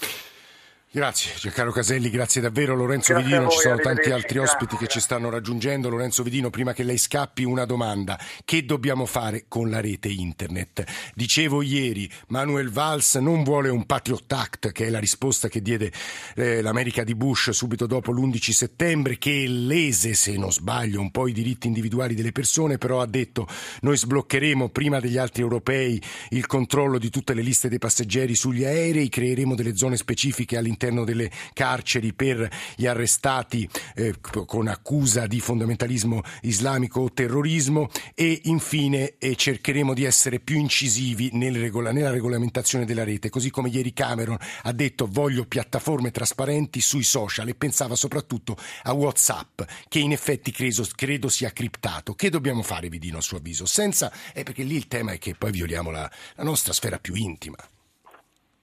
Grazie 0.95 1.33
Giancarlo 1.37 1.73
Caselli, 1.73 2.09
grazie 2.09 2.41
davvero 2.41 2.77
Lorenzo 2.77 3.15
grazie 3.15 3.29
Vidino, 3.29 3.49
voi, 3.49 3.57
ci 3.57 3.63
sono 3.63 3.79
tanti 3.79 4.13
altri 4.13 4.39
ospiti 4.39 4.77
che 4.77 4.87
ci 4.87 5.01
stanno 5.01 5.29
raggiungendo. 5.29 5.89
Lorenzo 5.89 6.23
Vidino, 6.23 6.51
prima 6.51 6.73
che 6.73 6.85
lei 6.85 6.99
scappi 6.99 7.43
una 7.43 7.65
domanda, 7.65 8.17
che 8.45 8.65
dobbiamo 8.65 9.05
fare 9.05 9.47
con 9.49 9.71
la 9.71 9.81
rete 9.81 10.07
internet? 10.07 10.85
Dicevo 11.17 11.63
ieri, 11.63 12.09
Manuel 12.29 12.71
Valls 12.71 13.17
non 13.17 13.43
vuole 13.43 13.71
un 13.71 13.87
Patriot 13.87 14.31
Act, 14.31 14.71
che 14.71 14.87
è 14.87 14.89
la 14.89 15.01
risposta 15.01 15.49
che 15.49 15.61
diede 15.61 15.91
eh, 16.37 16.63
l'America 16.63 17.03
di 17.03 17.17
Bush 17.17 17.51
subito 17.51 17.87
dopo 17.87 18.13
l'11 18.13 18.51
settembre, 18.53 19.19
che 19.19 19.47
lese, 19.49 20.15
se 20.15 20.37
non 20.37 20.53
sbaglio, 20.53 21.01
un 21.01 21.11
po' 21.11 21.27
i 21.27 21.33
diritti 21.33 21.67
individuali 21.67 22.15
delle 22.15 22.31
persone, 22.31 22.79
però 22.79 23.01
ha 23.01 23.07
detto 23.07 23.49
noi 23.81 23.97
sbloccheremo 23.97 24.69
prima 24.69 25.01
degli 25.01 25.19
altri 25.19 25.43
europei 25.43 26.01
il 26.29 26.47
controllo 26.47 26.99
di 26.99 27.11
tutte 27.11 27.35
le 27.35 27.43
liste 27.43 27.69
dei 27.69 27.81
passeggeri 27.81 28.37
sugli 28.37 28.65
aerei, 28.65 29.09
creeremo 29.09 29.57
delle 29.57 29.77
zone 29.77 29.97
specifiche 29.97 30.57
all'interno 30.57 30.83
all'interno 30.85 31.05
delle 31.05 31.31
carceri 31.53 32.13
per 32.13 32.49
gli 32.77 32.87
arrestati 32.87 33.69
eh, 33.95 34.15
con 34.21 34.69
accusa 34.69 35.27
di 35.27 35.41
fondamentalismo 35.41 36.23
islamico 36.43 37.01
o 37.01 37.13
terrorismo 37.13 37.91
e 38.15 38.41
infine 38.45 39.15
eh, 39.19 39.35
cercheremo 39.35 39.95
di 39.95 40.05
essere 40.05 40.41
più 40.41 40.59
incisivi 40.59 41.31
nel 41.33 41.59
regola, 41.59 41.93
nella 41.93 42.11
regolamentazione 42.11 42.85
della 42.85 43.05
rete, 43.05 43.31
così 43.31 43.51
come 43.51 43.69
ieri 43.69 43.93
Cameron 43.93 44.37
ha 44.63 44.73
detto 44.73 45.07
voglio 45.11 45.47
piattaforme 45.47 46.11
trasparenti 46.11 46.81
sui 46.81 47.05
social 47.05 47.49
e 47.49 47.55
pensava 47.55 47.95
soprattutto 47.95 48.57
a 48.83 48.93
Whatsapp 48.93 49.63
che 49.89 49.99
in 49.99 50.13
effetti 50.13 50.51
credo, 50.51 50.87
credo 50.95 51.29
sia 51.29 51.51
criptato. 51.51 52.15
Che 52.15 52.31
dobbiamo 52.31 52.63
fare, 52.63 52.89
Vidino, 52.89 53.19
a 53.19 53.23
suo 53.23 53.39
avviso? 53.39 53.67
Senza, 53.67 54.13
eh, 54.33 54.43
perché 54.43 54.63
lì 54.63 54.77
il 54.77 54.89
tema 54.89 55.13
è 55.13 55.19
che 55.19 55.35
poi 55.35 55.51
violiamo 55.51 55.91
la, 55.91 56.11
la 56.35 56.45
nostra 56.45 56.73
sfera 56.73 56.99
più 56.99 57.15
intima. 57.15 57.57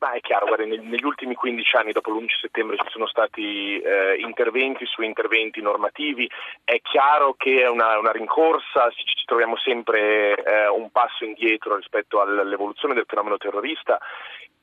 Ma 0.02 0.14
è 0.14 0.20
chiaro, 0.20 0.48
guarda, 0.48 0.66
negli 0.66 1.04
ultimi 1.04 1.36
15 1.36 1.76
anni 1.76 1.92
dopo 1.92 2.10
l'11 2.10 2.40
settembre 2.42 2.76
ci 2.76 2.90
sono 2.90 3.06
stati 3.06 3.80
eh, 3.80 4.16
interventi 4.18 4.84
su 4.88 5.04
interventi 5.04 5.62
normativi, 5.62 6.28
è 6.64 6.82
chiaro 6.82 7.36
che 7.38 7.62
è 7.62 7.70
una, 7.70 8.00
una 8.00 8.12
rincorsa, 8.12 8.90
ci, 8.90 9.06
troviamo 9.26 9.58
sempre 9.58 10.34
eh, 10.44 10.68
un 10.70 10.90
passo 10.90 11.24
indietro 11.24 11.76
rispetto 11.76 12.20
all'evoluzione 12.20 12.96
del 12.96 13.06
fenomeno 13.08 13.38
terrorista 13.38 14.00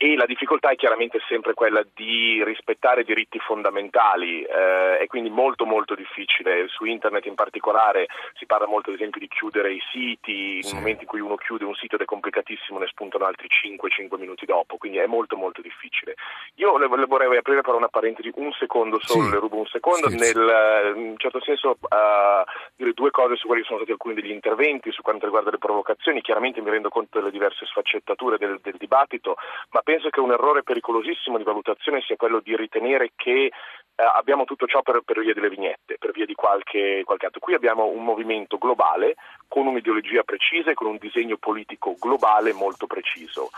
e 0.01 0.15
la 0.15 0.27
difficoltà 0.27 0.71
è 0.71 0.77
chiaramente 0.77 1.19
sempre 1.27 1.55
quella 1.55 1.85
di 1.93 2.41
rispettare 2.45 3.03
diritti 3.03 3.41
fondamentali, 3.41 4.43
eh, 4.43 4.99
è 4.99 5.07
quindi 5.09 5.29
molto 5.29 5.67
molto 5.67 5.97
difficile. 5.97 6.69
Su 6.69 6.85
internet 6.85 7.27
in 7.27 7.35
particolare 7.35 8.07
si 8.35 8.47
parla 8.47 8.69
molto 8.69 8.91
ad 8.91 8.97
esempio 8.97 9.19
di 9.19 9.27
chiudere 9.27 9.73
i 9.73 9.83
siti, 9.91 10.63
sì. 10.63 10.73
nel 10.73 10.83
momento 10.83 11.03
in 11.03 11.09
cui 11.09 11.19
uno 11.19 11.35
chiude 11.35 11.65
un 11.65 11.75
sito 11.75 11.97
ed 11.97 12.03
è 12.03 12.05
complicatissimo 12.05 12.79
ne 12.79 12.87
spuntano 12.87 13.25
altri 13.25 13.49
5-5 13.49 14.17
minuti 14.21 14.47
dopo, 14.47 14.77
quindi 14.77 14.99
è 14.99 15.07
molto 15.07 15.37
molto 15.37 15.61
difficile. 15.61 16.15
Io 16.55 16.79
le, 16.79 16.89
le 16.89 17.07
vorrei 17.07 17.37
aprire 17.37 17.63
per 17.63 17.75
una 17.75 17.89
parentesi 17.89 18.31
un 18.37 18.53
secondo 18.53 19.01
solo, 19.01 19.25
sì. 19.25 19.31
le 19.33 19.39
rubo 19.41 19.57
un 19.57 19.67
secondo, 19.67 20.09
sì, 20.11 20.17
nel 20.17 20.95
in 20.95 21.07
un 21.11 21.19
certo 21.19 21.41
senso 21.41 21.71
uh, 21.71 22.45
dire 22.77 22.93
due 22.93 23.11
cose 23.11 23.35
su 23.35 23.49
quelli 23.49 23.63
che 23.63 23.67
sono 23.67 23.81
stati 23.81 23.93
alcuni 23.93 24.15
degli 24.15 24.31
interventi, 24.31 24.93
su 24.93 25.03
quanto 25.03 25.25
riguarda 25.25 25.51
le 25.51 25.59
provocazioni, 25.59 26.23
chiaramente 26.23 26.61
mi 26.61 26.71
rendo 26.71 26.89
conto 26.89 27.19
delle 27.19 27.33
diverse 27.33 27.67
sfaccettature 27.67 28.39
del, 28.39 28.61
del 28.63 28.77
dibattito, 28.79 29.35
ma 29.71 29.83
penso 29.89 30.11
che 30.11 30.21
un 30.21 30.33
errore 30.33 30.63
pericolosissimo 30.63 31.39
di 31.39 31.45
valutazione 31.45 32.03
sia 32.03 32.15
quello 32.17 32.41
di 32.41 32.55
ritenere 32.55 33.13
che 33.17 33.47
eh, 33.47 33.53
abbiamo 34.17 34.45
tutto 34.45 34.67
ciò 34.67 34.83
per, 34.83 35.01
per, 35.03 35.19
via 35.19 35.33
delle 35.33 35.49
vignette, 35.49 35.97
per 35.99 36.11
via 36.11 36.27
di 36.27 36.35
qualche, 36.35 37.01
qualche 37.07 37.25
altro. 37.25 37.41
Qui 37.41 37.55
abbiamo 37.55 37.87
un 37.87 38.05
movimento 38.05 38.59
globale 38.59 39.15
con 39.49 39.67
un'ideologia 39.67 40.25
precisa 40.25 40.73
e 40.73 40.75
con 40.75 40.89
un 40.89 40.99
disegno 40.99 41.39
politico 41.39 41.97
globale 41.99 42.53
molto 42.53 42.87
preciso. 42.87 43.49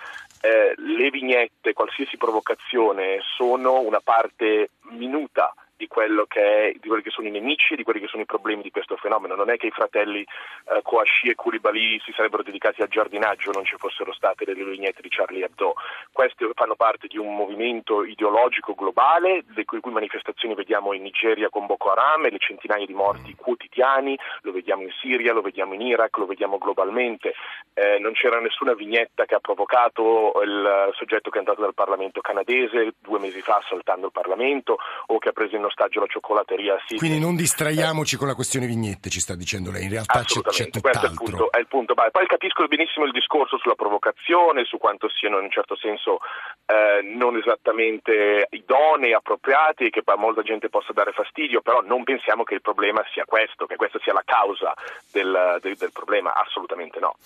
Eh, 0.40 0.72
le 0.76 1.10
vignette, 1.10 1.72
qualsiasi 1.72 2.16
provocazione, 2.16 3.18
sono 3.36 3.80
una 3.80 4.00
parte 4.00 4.70
minuta 4.90 5.52
di, 5.80 5.88
è, 6.28 6.72
di, 6.78 6.88
quelli 6.88 7.02
che 7.02 7.10
sono 7.10 7.26
i 7.26 7.30
nemici 7.30 7.72
e 7.72 7.76
di 7.76 7.84
quelli 7.84 8.00
che 8.00 8.06
sono 8.06 8.22
i 8.22 8.26
problemi 8.26 8.62
di 8.62 8.70
questo 8.70 8.96
fenomeno. 8.96 9.34
Non 9.34 9.48
è 9.48 9.56
che 9.56 9.68
i 9.68 9.70
fratelli 9.70 10.20
eh, 10.20 10.82
Kouachi 10.82 11.30
e 11.30 11.34
Koulibaly 11.34 12.00
si 12.04 12.12
sarebbero 12.12 12.42
dedicati 12.42 12.82
al 12.82 12.88
giardinaggio 12.88 13.50
non 13.52 13.64
ci 13.64 13.76
fossero 13.78 14.12
state 14.12 14.44
le 14.44 14.52
vignette 14.54 15.00
di 15.00 15.08
Charlie 15.08 15.44
Hebdo. 15.44 15.74
Questi 16.12 16.48
fanno 16.54 16.74
parte 16.74 17.06
di 17.06 17.16
un 17.16 17.34
movimento 17.34 18.04
ideologico 18.04 18.74
globale, 18.74 19.44
le 19.54 19.64
cui, 19.64 19.80
cui 19.80 19.92
manifestazioni 19.92 20.54
vediamo 20.54 20.92
in 20.92 21.02
Nigeria 21.02 21.48
con 21.48 21.66
Boko 21.66 21.92
Haram 21.92 22.26
e 22.26 22.30
le 22.30 22.38
centinaia 22.38 22.84
di 22.84 22.92
morti 22.92 23.34
quotidiani, 23.34 24.18
lo 24.42 24.52
vediamo 24.52 24.82
in 24.82 24.90
Siria, 25.00 25.32
lo 25.32 25.40
vediamo 25.40 25.74
in 25.74 25.80
Iraq, 25.80 26.18
lo 26.18 26.26
vediamo 26.26 26.58
globalmente. 26.58 27.32
Eh, 27.72 27.98
non 27.98 28.12
c'era 28.12 28.40
nessuna 28.40 28.74
vignetta 28.74 29.24
che 29.24 29.34
ha 29.34 29.40
provocato 29.40 30.32
il 30.44 30.90
soggetto 30.94 31.30
che 31.30 31.36
è 31.36 31.38
entrato 31.38 31.62
dal 31.62 31.74
Parlamento 31.74 32.20
canadese 32.20 32.94
due 33.00 33.18
mesi 33.18 33.40
fa 33.40 33.62
saltando 33.68 34.06
il 34.06 34.12
Parlamento 34.12 34.78
o 35.06 35.18
che 35.18 35.30
ha 35.30 35.32
preso 35.32 35.56
in 35.56 35.62
ostaggio 35.70 36.00
la 36.00 36.06
cioccolateria. 36.06 36.76
Sì, 36.86 36.96
Quindi 36.96 37.18
non 37.18 37.34
distraiamoci 37.36 38.14
eh. 38.14 38.18
con 38.18 38.26
la 38.26 38.34
questione 38.34 38.66
vignette, 38.66 39.08
ci 39.08 39.20
sta 39.20 39.34
dicendo 39.34 39.70
lei, 39.70 39.84
in 39.84 39.90
realtà 39.90 40.22
c'è, 40.22 40.40
c'è 40.42 40.68
tutt'altro. 40.68 40.80
Questo 40.90 41.06
è 41.06 41.10
il 41.10 41.16
punto. 41.16 41.50
È 41.50 41.58
il 41.58 41.66
punto. 41.66 41.94
Poi 41.94 42.26
capisco 42.26 42.66
benissimo 42.66 43.06
il 43.06 43.12
discorso 43.12 43.58
sulla 43.58 43.74
provocazione, 43.74 44.64
su 44.64 44.78
quanto 44.78 45.08
siano 45.08 45.38
in 45.38 45.44
un 45.44 45.50
certo 45.50 45.76
senso 45.76 46.18
eh, 46.66 47.02
non 47.02 47.36
esattamente 47.36 48.46
idonei, 48.50 49.12
appropriati 49.12 49.90
che 49.90 50.02
a 50.04 50.16
molta 50.16 50.42
gente 50.42 50.68
possa 50.68 50.92
dare 50.92 51.12
fastidio, 51.12 51.60
però 51.60 51.80
non 51.82 52.04
pensiamo 52.04 52.44
che 52.44 52.54
il 52.54 52.60
problema 52.60 53.02
sia 53.12 53.24
questo, 53.24 53.66
che 53.66 53.76
questa 53.76 53.98
sia 54.02 54.12
la 54.12 54.22
causa 54.24 54.74
del, 55.10 55.58
del, 55.60 55.76
del 55.76 55.92
problema, 55.92 56.32
assolutamente 56.34 56.98
no. 57.00 57.16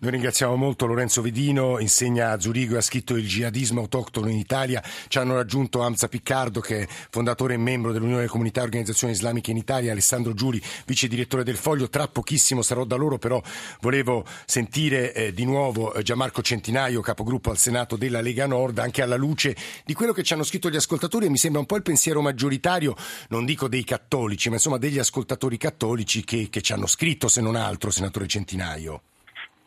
Noi 0.00 0.10
ringraziamo 0.12 0.54
molto 0.56 0.86
Lorenzo 0.86 1.22
Vedino, 1.22 1.78
insegna 1.78 2.30
a 2.30 2.40
Zurigo 2.40 2.74
e 2.74 2.78
ha 2.78 2.82
scritto 2.82 3.14
il 3.14 3.26
jihadismo 3.26 3.80
autoctono 3.80 4.28
in 4.28 4.36
Italia, 4.36 4.80
ci 5.08 5.18
hanno 5.18 5.34
raggiunto 5.34 5.82
Amza 5.82 6.08
Piccardo 6.08 6.60
che 6.60 6.82
è 6.82 6.86
fondatore 6.88 7.54
e 7.54 7.58
membro 7.58 7.87
dell'Unione 7.92 8.20
delle 8.20 8.30
Comunità 8.30 8.62
Organizzazioni 8.62 9.12
Islamiche 9.12 9.50
in 9.50 9.56
Italia, 9.56 9.92
Alessandro 9.92 10.34
Giuli, 10.34 10.60
vice 10.86 11.08
direttore 11.08 11.44
del 11.44 11.56
Foglio, 11.56 11.88
tra 11.88 12.08
pochissimo 12.08 12.62
sarò 12.62 12.84
da 12.84 12.96
loro, 12.96 13.18
però 13.18 13.40
volevo 13.80 14.24
sentire 14.46 15.12
eh, 15.12 15.32
di 15.32 15.44
nuovo 15.44 15.94
eh, 15.94 16.02
Gianmarco 16.02 16.42
Centinaio, 16.42 17.00
capogruppo 17.00 17.50
al 17.50 17.56
Senato 17.56 17.96
della 17.96 18.20
Lega 18.20 18.46
Nord, 18.46 18.78
anche 18.78 19.02
alla 19.02 19.16
luce 19.16 19.56
di 19.84 19.94
quello 19.94 20.12
che 20.12 20.22
ci 20.22 20.32
hanno 20.32 20.44
scritto 20.44 20.70
gli 20.70 20.76
ascoltatori 20.76 21.26
e 21.26 21.30
mi 21.30 21.38
sembra 21.38 21.60
un 21.60 21.66
po' 21.66 21.76
il 21.76 21.82
pensiero 21.82 22.20
maggioritario, 22.20 22.94
non 23.28 23.44
dico 23.44 23.68
dei 23.68 23.84
cattolici, 23.84 24.48
ma 24.48 24.54
insomma 24.54 24.78
degli 24.78 24.98
ascoltatori 24.98 25.56
cattolici 25.56 26.24
che, 26.24 26.48
che 26.50 26.60
ci 26.60 26.72
hanno 26.72 26.86
scritto, 26.86 27.28
se 27.28 27.40
non 27.40 27.56
altro, 27.56 27.90
senatore 27.90 28.26
Centinaio. 28.26 29.02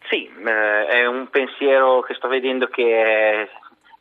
Sì, 0.10 0.26
eh, 0.26 0.88
è 0.88 1.06
un 1.06 1.30
pensiero 1.30 2.02
che 2.02 2.16
sto 2.16 2.28
vedendo 2.28 2.68
che 2.68 2.84
è 2.84 3.50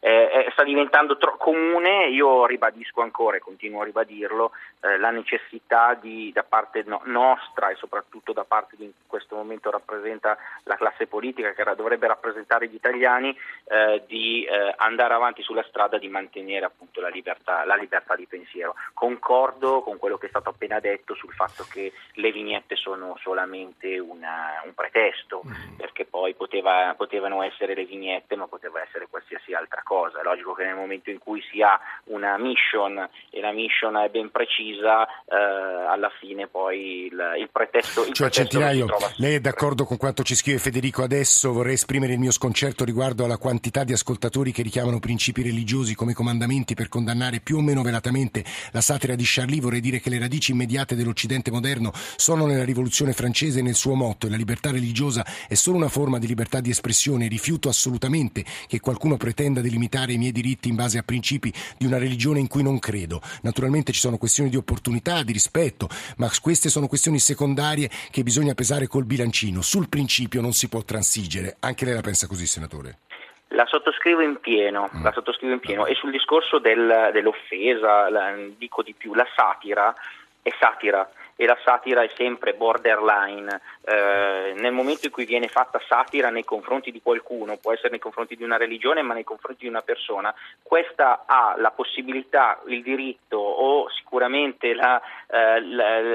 eh, 0.00 0.49
sta 0.52 0.64
diventando 0.64 1.19
tro- 1.19 1.37
comune, 1.37 2.09
io 2.09 2.47
ribadisco 2.47 3.02
ancora 3.02 3.37
e 3.37 3.40
continuo 3.40 3.83
a 3.83 3.85
ribadirlo, 3.85 4.52
eh, 4.80 4.97
la 4.99 5.11
necessità 5.11 5.95
di, 5.95 6.33
da 6.33 6.42
parte 6.42 6.83
no- 6.87 7.02
nostra 7.04 7.69
e 7.69 7.76
soprattutto 7.76 8.33
da 8.33 8.45
parte 8.45 8.76
di 8.76 8.85
in 8.85 8.92
questo 9.07 9.37
momento 9.37 9.71
rappresenta 9.71 10.37
la 10.64 10.76
classe 10.76 11.07
politica 11.07 11.52
che 11.52 11.64
dovrebbe 11.76 12.07
rappresentare 12.07 12.69
gli 12.69 12.75
italiani, 12.75 13.37
eh, 13.64 14.02
di 14.07 14.45
eh, 14.45 14.75
andare 14.78 15.14
avanti 15.14 15.42
sulla 15.42 15.64
strada 15.64 15.99
di 15.99 16.09
mantenere 16.09 16.64
appunto 16.64 17.00
la 17.00 17.09
libertà, 17.09 17.64
la 17.64 17.75
libertà, 17.75 18.16
di 18.16 18.26
pensiero. 18.26 18.75
Concordo 18.95 19.83
con 19.83 19.99
quello 19.99 20.16
che 20.16 20.26
è 20.26 20.30
stato 20.30 20.49
appena 20.49 20.80
detto 20.80 21.14
sul 21.14 21.33
fatto 21.33 21.66
che 21.71 21.92
le 22.14 22.33
vignette 22.33 22.75
sono 22.75 23.16
solamente 23.21 23.99
una, 23.99 24.62
un 24.64 24.75
pretesto, 24.75 25.42
mm. 25.47 25.76
perché 25.76 26.07
poi 26.07 26.35
poteva, 26.35 26.95
potevano 26.97 27.42
essere 27.42 27.75
le 27.75 27.85
vignette 27.85 28.35
ma 28.37 28.47
poteva 28.47 28.83
essere 28.83 29.07
qualsiasi 29.09 29.52
altra 29.52 29.83
cosa 29.83 29.90
cosa. 29.91 30.21
È 30.21 30.23
logico 30.23 30.53
che 30.53 30.65
nel 30.65 30.77
momento 30.77 31.11
in 31.11 31.19
cui 31.19 31.43
si 31.51 31.61
ha 31.63 31.77
una 32.05 32.39
mission 32.39 32.97
e 33.29 33.41
la 33.41 33.51
mission 33.51 33.97
è 33.97 34.09
ben 34.09 34.31
precisa, 34.31 35.05
eh, 35.05 35.35
alla 35.35 36.13
fine 36.21 36.47
poi 36.47 37.07
il, 37.07 37.19
il 37.41 37.49
pretesto. 37.51 38.05
Il 38.07 38.13
cioè, 38.13 38.31
pretesto 38.31 38.59
Centinaio, 38.59 38.87
lei 39.17 39.35
è 39.35 39.41
d'accordo 39.41 39.85
con 39.85 39.97
quanto 39.97 40.23
ci 40.23 40.37
scrive 40.37 40.59
Federico 40.59 41.03
adesso? 41.03 41.53
Vorrei 41.53 41.75
esprimere 41.75 42.13
il 42.13 42.21
mio 42.21 42.31
sconcerto 42.31 42.85
riguardo 42.85 43.25
alla 43.25 43.37
quantità 43.37 43.83
di 43.83 43.93
ascoltatori 43.93 44.53
che 44.53 44.63
richiamano 44.63 45.01
principi 45.01 45.43
religiosi 45.43 45.97
come 45.97 46.13
comandamenti 46.13 46.75
per 46.75 46.89
condannare 46.89 47.41
più 47.41 47.57
o 47.57 47.61
meno 47.61 47.83
velatamente 47.83 48.45
la 48.71 48.81
satira 48.81 49.17
di 49.17 49.25
Charlie. 49.27 49.61
Vorrei 49.61 49.81
dire 49.81 49.99
che 49.99 50.11
le 50.11 50.21
radici 50.21 50.53
immediate 50.53 50.95
dell'Occidente 50.95 51.51
moderno 51.51 51.91
sono 52.15 52.47
nella 52.47 52.65
rivoluzione 52.65 53.13
francese 53.13 53.59
e 53.59 53.63
nel 53.63 53.75
suo 53.75 53.95
motto 53.95 54.29
e 54.29 54.31
la 54.31 54.37
libertà 54.37 54.71
religiosa 54.71 55.27
è 55.49 55.55
solo 55.55 55.79
una 55.79 55.89
forma 55.89 56.21
di 56.21 56.29
libertà 56.29 56.61
di 56.61 56.71
espressione. 56.71 57.27
Rifiuto 57.27 57.69
assolutamente 57.69 58.45
che 58.69 58.79
qualcuno 58.79 59.17
pretenda 59.17 59.61
di 59.61 59.79
limitare 59.81 60.13
i 60.13 60.19
miei 60.19 60.33
diritti 60.33 60.69
in 60.69 60.77
base 60.77 60.99
a 60.99 61.03
principi 61.03 61.51
di 61.79 61.87
una 61.87 61.97
religione 61.97 62.39
in 62.39 62.49
cui 62.49 62.63
non 62.63 62.79
credo. 62.79 63.21
Naturalmente 63.43 63.93
ci 63.93 64.01
sono 64.01 64.19
questioni 64.19 64.51
di 64.51 64.57
opportunità, 64.57 65.23
di 65.23 65.33
rispetto, 65.33 65.89
ma 66.19 66.29
queste 66.43 66.69
sono 66.69 66.87
questioni 66.87 67.19
secondarie 67.19 67.89
che 68.11 68.23
bisogna 68.23 68.53
pesare 68.53 68.87
col 68.87 69.07
bilancino. 69.07 69.63
Sul 69.63 69.89
principio 69.89 70.43
non 70.43 70.53
si 70.53 70.69
può 70.69 70.83
transigere. 70.83 71.57
Anche 71.61 71.87
lei 71.87 71.95
la 71.95 72.03
pensa 72.03 72.27
così, 72.27 72.47
senatore? 72.47 72.99
La 73.49 73.65
sottoscrivo 73.67 74.21
in 74.21 74.39
pieno, 74.41 74.89
mm. 74.95 75.03
la 75.03 75.13
sottoscrivo 75.13 75.55
in 75.55 75.61
pieno. 75.61 75.87
e 75.87 75.95
sul 75.95 76.11
discorso 76.11 76.59
del, 76.59 77.11
dell'offesa 77.13 78.09
la, 78.11 78.35
dico 78.57 78.83
di 78.83 78.95
più, 78.97 79.15
la 79.15 79.27
satira 79.35 79.95
è 80.43 80.51
satira 80.61 81.09
e 81.41 81.47
la 81.47 81.57
satira 81.65 82.03
è 82.03 82.11
sempre 82.17 82.53
borderline. 82.53 83.63
Eh, 83.83 84.53
nel 84.59 84.73
momento 84.73 85.07
in 85.07 85.11
cui 85.11 85.25
viene 85.25 85.49
fatta 85.49 85.81
satira 85.89 86.29
nei 86.29 86.45
confronti 86.45 86.91
di 86.91 87.01
qualcuno, 87.01 87.57
può 87.57 87.73
essere 87.73 87.89
nei 87.89 87.99
confronti 87.99 88.37
di 88.37 88.43
una 88.43 88.59
religione, 88.59 89.01
ma 89.01 89.15
nei 89.15 89.25
confronti 89.25 89.63
di 89.63 89.69
una 89.69 89.81
persona, 89.81 90.35
questa 90.63 91.23
ha 91.25 91.55
la 91.57 91.71
possibilità, 91.71 92.61
il 92.67 92.83
diritto 92.83 93.39
o 93.39 93.89
sicuramente 93.89 94.75
la, 94.75 95.01
eh, 95.31 95.61